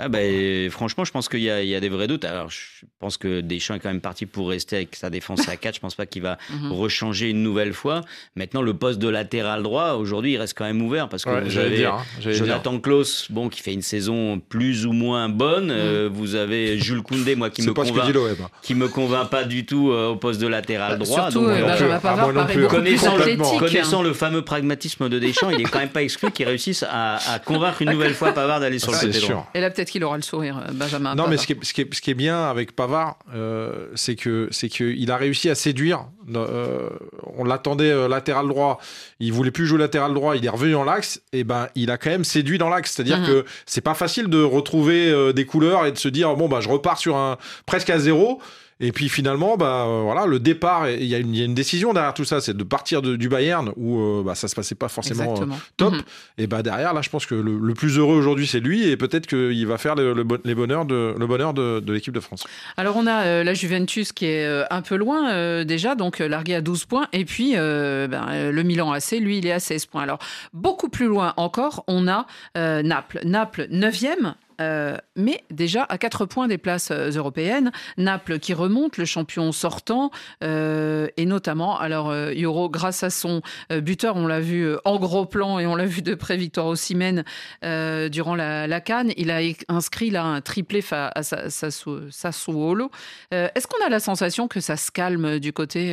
[0.00, 2.24] Ah ben, franchement, je pense qu'il y, a- il y a des vrais doutes.
[2.24, 5.56] Alors, je pense que Deschamps est quand même parti pour rester avec sa défense à
[5.56, 5.74] 4.
[5.74, 6.72] Je pense pas qu'il va Mhm.
[6.72, 8.02] rechanger une nouvelle fois.
[8.36, 11.40] Maintenant, le poste de latéral droit, aujourd'hui, il reste quand même ouvert parce que Ouais,
[11.42, 15.28] vous j'allais avez dire, hein, Jonathan Klaus, bon, qui fait une saison plus ou moins
[15.28, 15.70] bonne.
[15.72, 19.30] Euh, vous avez Jules Koundé, moi, qui me pas ce que convainc, qui me convainc
[19.30, 21.30] pas du tout euh, au poste de latéral Bah, droit.
[21.32, 25.88] surtout, euh, Ah, Pavard plus connaissant, le, fameux pragmatisme de Deschamps, il est quand même
[25.88, 29.06] pas exclu qu'il réussisse à, à convaincre une nouvelle fois Pavard d'aller sur le C'est
[29.06, 29.28] côté sûr.
[29.30, 29.50] droit.
[29.54, 31.30] Et là, peut-être qu'il aura le sourire, euh, Benjamin Non, Pavard.
[31.30, 34.14] mais ce qui, est, ce, qui est, ce qui est bien avec Pavard, euh, c'est
[34.16, 36.06] que c'est qu'il a réussi à séduire.
[36.34, 36.90] euh,
[37.38, 38.78] on l'attendait latéral droit,
[39.18, 41.20] il voulait plus jouer latéral droit, il est revenu en l'axe.
[41.32, 42.92] Et ben, il a quand même séduit dans l'axe.
[42.92, 43.26] C'est-à-dire Mhm.
[43.26, 46.68] que c'est pas facile de retrouver des couleurs et de se dire bon bah je
[46.68, 48.40] repars sur un presque à zéro.
[48.80, 51.46] Et puis finalement, bah euh, voilà, le départ, il y, a une- il y a
[51.46, 54.46] une décision derrière tout ça, c'est de partir de- du Bayern où euh, bah, ça
[54.46, 55.94] se passait pas forcément euh, top.
[55.94, 56.02] Mhm.
[56.38, 58.96] Et bah derrière, là, je pense que le, le plus heureux aujourd'hui, c'est lui, et
[58.96, 62.46] peut-être qu'il va faire le, les bonheurs de, le bonheur de, de l'équipe de France.
[62.76, 66.54] Alors on a euh, la Juventus qui est euh, un peu loin déjà, donc largué
[66.54, 70.02] à 12 points, et puis ben, le Milan AC, lui, il est à 16 points.
[70.02, 70.18] Alors
[70.52, 73.20] beaucoup plus loin encore, on a Naples.
[73.24, 74.34] Naples 9e.
[74.60, 79.52] Euh, mais déjà à 4 points des places euh, européennes, Naples qui remonte, le champion
[79.52, 80.10] sortant,
[80.42, 85.26] euh, et notamment, alors euh, Euro, grâce à son buteur, on l'a vu en gros
[85.26, 87.24] plan et on l'a vu de près, Victor Osimhen,
[87.64, 92.90] euh, durant la, la Cannes, il a inscrit là un triplé à Sassu- Sassuolo.
[93.30, 95.92] Est-ce qu'on a la sensation que ça se calme du côté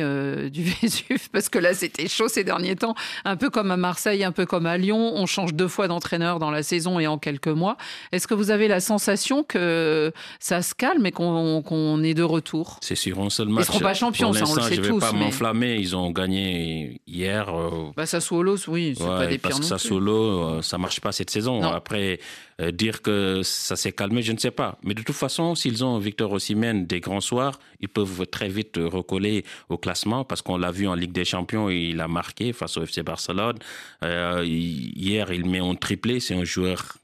[0.50, 1.30] du Vésuve?
[1.30, 2.94] Parce que là, c'était chaud ces derniers temps,
[3.24, 5.12] un peu comme à Marseille, un peu comme à Lyon.
[5.14, 7.76] On change deux fois d'entraîneur dans la saison et en quelques mois.
[8.12, 12.78] Est-ce que vous avez la sensation que ça se calme et qu'on est de retour?
[12.80, 13.66] C'est sur un seul match.
[13.66, 15.76] seront pas champions, ça, on le sait je vais tous, pas mais- m'enflammer.
[15.76, 17.48] Ils ont gagné hier.
[17.54, 21.00] euh, bah, Sassuolo, oui, c'est pas Ouais, des parce pires non solo, euh, ça marche
[21.00, 21.60] pas cette saison.
[21.60, 21.68] Non.
[21.68, 22.18] Après,
[22.62, 24.78] euh, dire que ça s'est calmé, je ne sais pas.
[24.82, 28.78] Mais de toute façon, s'ils ont Victor Osimhen des grands soirs, ils peuvent très vite
[28.82, 32.76] recoller au classement parce qu'on l'a vu en Ligue des Champions, il a marqué face
[32.78, 33.56] au FC Barcelone.
[34.04, 36.20] Euh, hier, il met un triplé.
[36.20, 36.96] C'est un joueur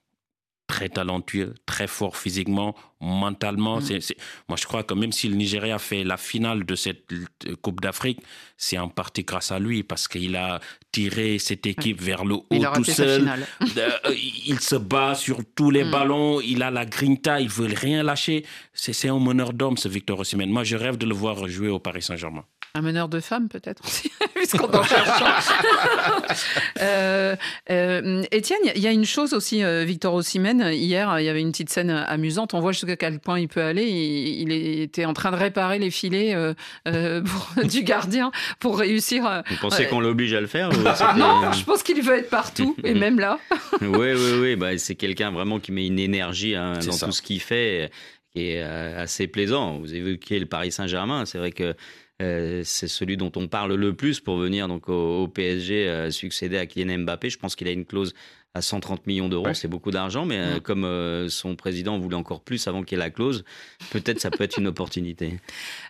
[0.74, 2.70] très talentueux, très fort physiquement,
[3.00, 3.76] mentalement.
[3.78, 3.82] Mm.
[3.86, 4.16] C'est-
[4.48, 7.80] Moi, je crois que même si le Nigeria fait la finale de cette euh, Coupe
[7.82, 8.20] d'Afrique,
[8.56, 10.60] c'est en partie grâce à lui parce qu'il a
[10.92, 13.20] tiré cette équipe vers le haut Il tout seul.
[13.20, 13.46] finale.
[13.76, 14.14] Euh,
[14.54, 15.90] il se bat sur tous les Mm.
[15.96, 18.38] ballons, il a la grinta, il veut rien lâcher.
[18.72, 20.50] C'est c'est un meneur d'homme, ce Victor Osimhen.
[20.50, 22.44] Moi, je rêve de le voir jouer au Paris Saint-Germain.
[22.74, 25.22] Un meneur de femmes, peut-être aussi, puisqu'on en cherche.
[26.80, 27.36] euh,
[27.70, 30.70] euh, Étienne, il y a une chose aussi, euh, Victor Ossimène.
[30.72, 32.54] Hier, il y avait une petite scène amusante.
[32.54, 33.84] On voit jusqu'à quel point il peut aller.
[33.84, 36.54] Il, il était en train de réparer les filets euh,
[36.88, 39.26] euh, pour- du gardien pour réussir.
[39.26, 40.82] à- Vous pensez qu'on l'oblige à le faire ou
[41.18, 43.38] Non, je pense qu'il veut être partout, et même là.
[43.82, 44.56] Oui, oui, oui.
[44.56, 47.04] Bah, c'est quelqu'un vraiment qui met une énergie hein, dans ça.
[47.06, 47.90] tout ce qu'il fait,
[48.32, 49.78] qui est euh, assez plaisant.
[49.78, 51.26] Vous évoquez le Paris Saint-Germain.
[51.26, 51.74] C'est vrai que
[52.20, 56.10] euh, c'est celui dont on parle le plus pour venir donc au, au PSG euh,
[56.10, 57.30] succéder à Kylian Mbappé.
[57.30, 58.12] Je pense qu'il a une clause
[58.54, 59.46] à 130 millions d'euros.
[59.46, 59.54] Ouais.
[59.54, 63.00] C'est beaucoup d'argent, mais euh, comme euh, son président voulait encore plus avant qu'il y
[63.00, 63.44] ait la clause,
[63.92, 65.38] peut-être ça peut être une opportunité.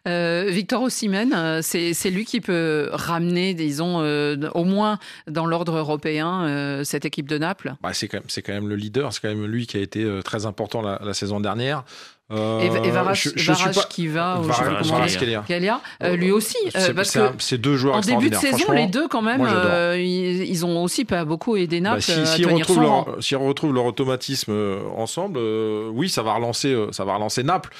[0.09, 4.99] Euh, Victor Osimhen, euh, c'est c'est lui qui peut ramener, disons, euh, au moins
[5.29, 7.75] dans l'ordre européen, euh, cette équipe de Naples?
[7.85, 9.81] Bah, c'est quand, même- c'est quand même le leader, c'est quand même lui qui a
[9.81, 11.85] été euh, très important la, la saison dernière.
[12.33, 13.29] Euh, Et, et Varach,
[13.75, 15.45] pas- qui va, je Varach- Varach.
[15.47, 18.73] Kelia, euh, lui aussi, euh, C'est- parce que c'est deux joueurs en début de saison,
[18.73, 22.03] les deux quand même, Moi, euh, ils, ils ont aussi pas beaucoup aidé Bah, Naples
[22.03, 26.35] si- à S'ils tenir leur, s'ils retrouvent leur automatisme euh, ensemble, euh, oui, ça va
[26.35, 27.71] relancer, euh, ça va relancer Naples.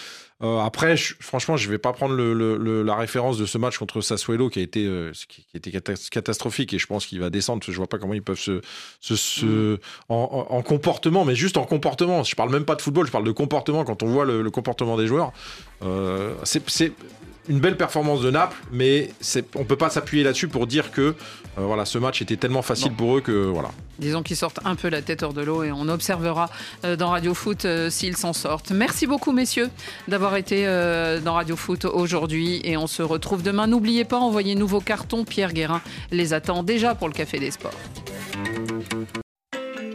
[0.43, 3.59] Euh, après, je- franchement, je vais pas prendre le- le- le- la référence de ce
[3.59, 7.07] match contre Sassuolo qui a été, euh, qui, qui était catas- catastrophique et je pense
[7.07, 7.61] qu'il va descendre.
[7.61, 8.61] parce que Je vois pas comment ils peuvent se,
[9.01, 9.79] se, se-
[10.09, 12.23] en, en- en comportement, mais juste en comportement.
[12.25, 13.85] Je parle même pas de football, je parle de comportement.
[13.85, 15.33] Quand on voit le, comportement des joueurs,
[15.83, 16.93] euh, c'est
[17.49, 19.11] une belle performance de Naples, mais
[19.57, 21.15] on peut pas s'appuyer là-dessus pour dire que euh,
[21.57, 23.71] voilà, ce match était tellement facile pour eux que voilà.
[23.99, 26.49] Disons qu'ils sortent un peu la tête hors de l'eau et on observera
[26.85, 28.71] euh, dans Radio Foot euh, s'ils s'en sortent.
[28.71, 29.71] Merci beaucoup messieurs
[30.09, 30.65] d'avoir été
[31.25, 33.67] dans Radio Foot aujourd'hui et on se retrouve demain.
[33.67, 35.25] N'oubliez pas, envoyez-nous vos cartons.
[35.25, 35.81] Pierre Guérin
[36.11, 37.73] les attend déjà pour le Café des Sports.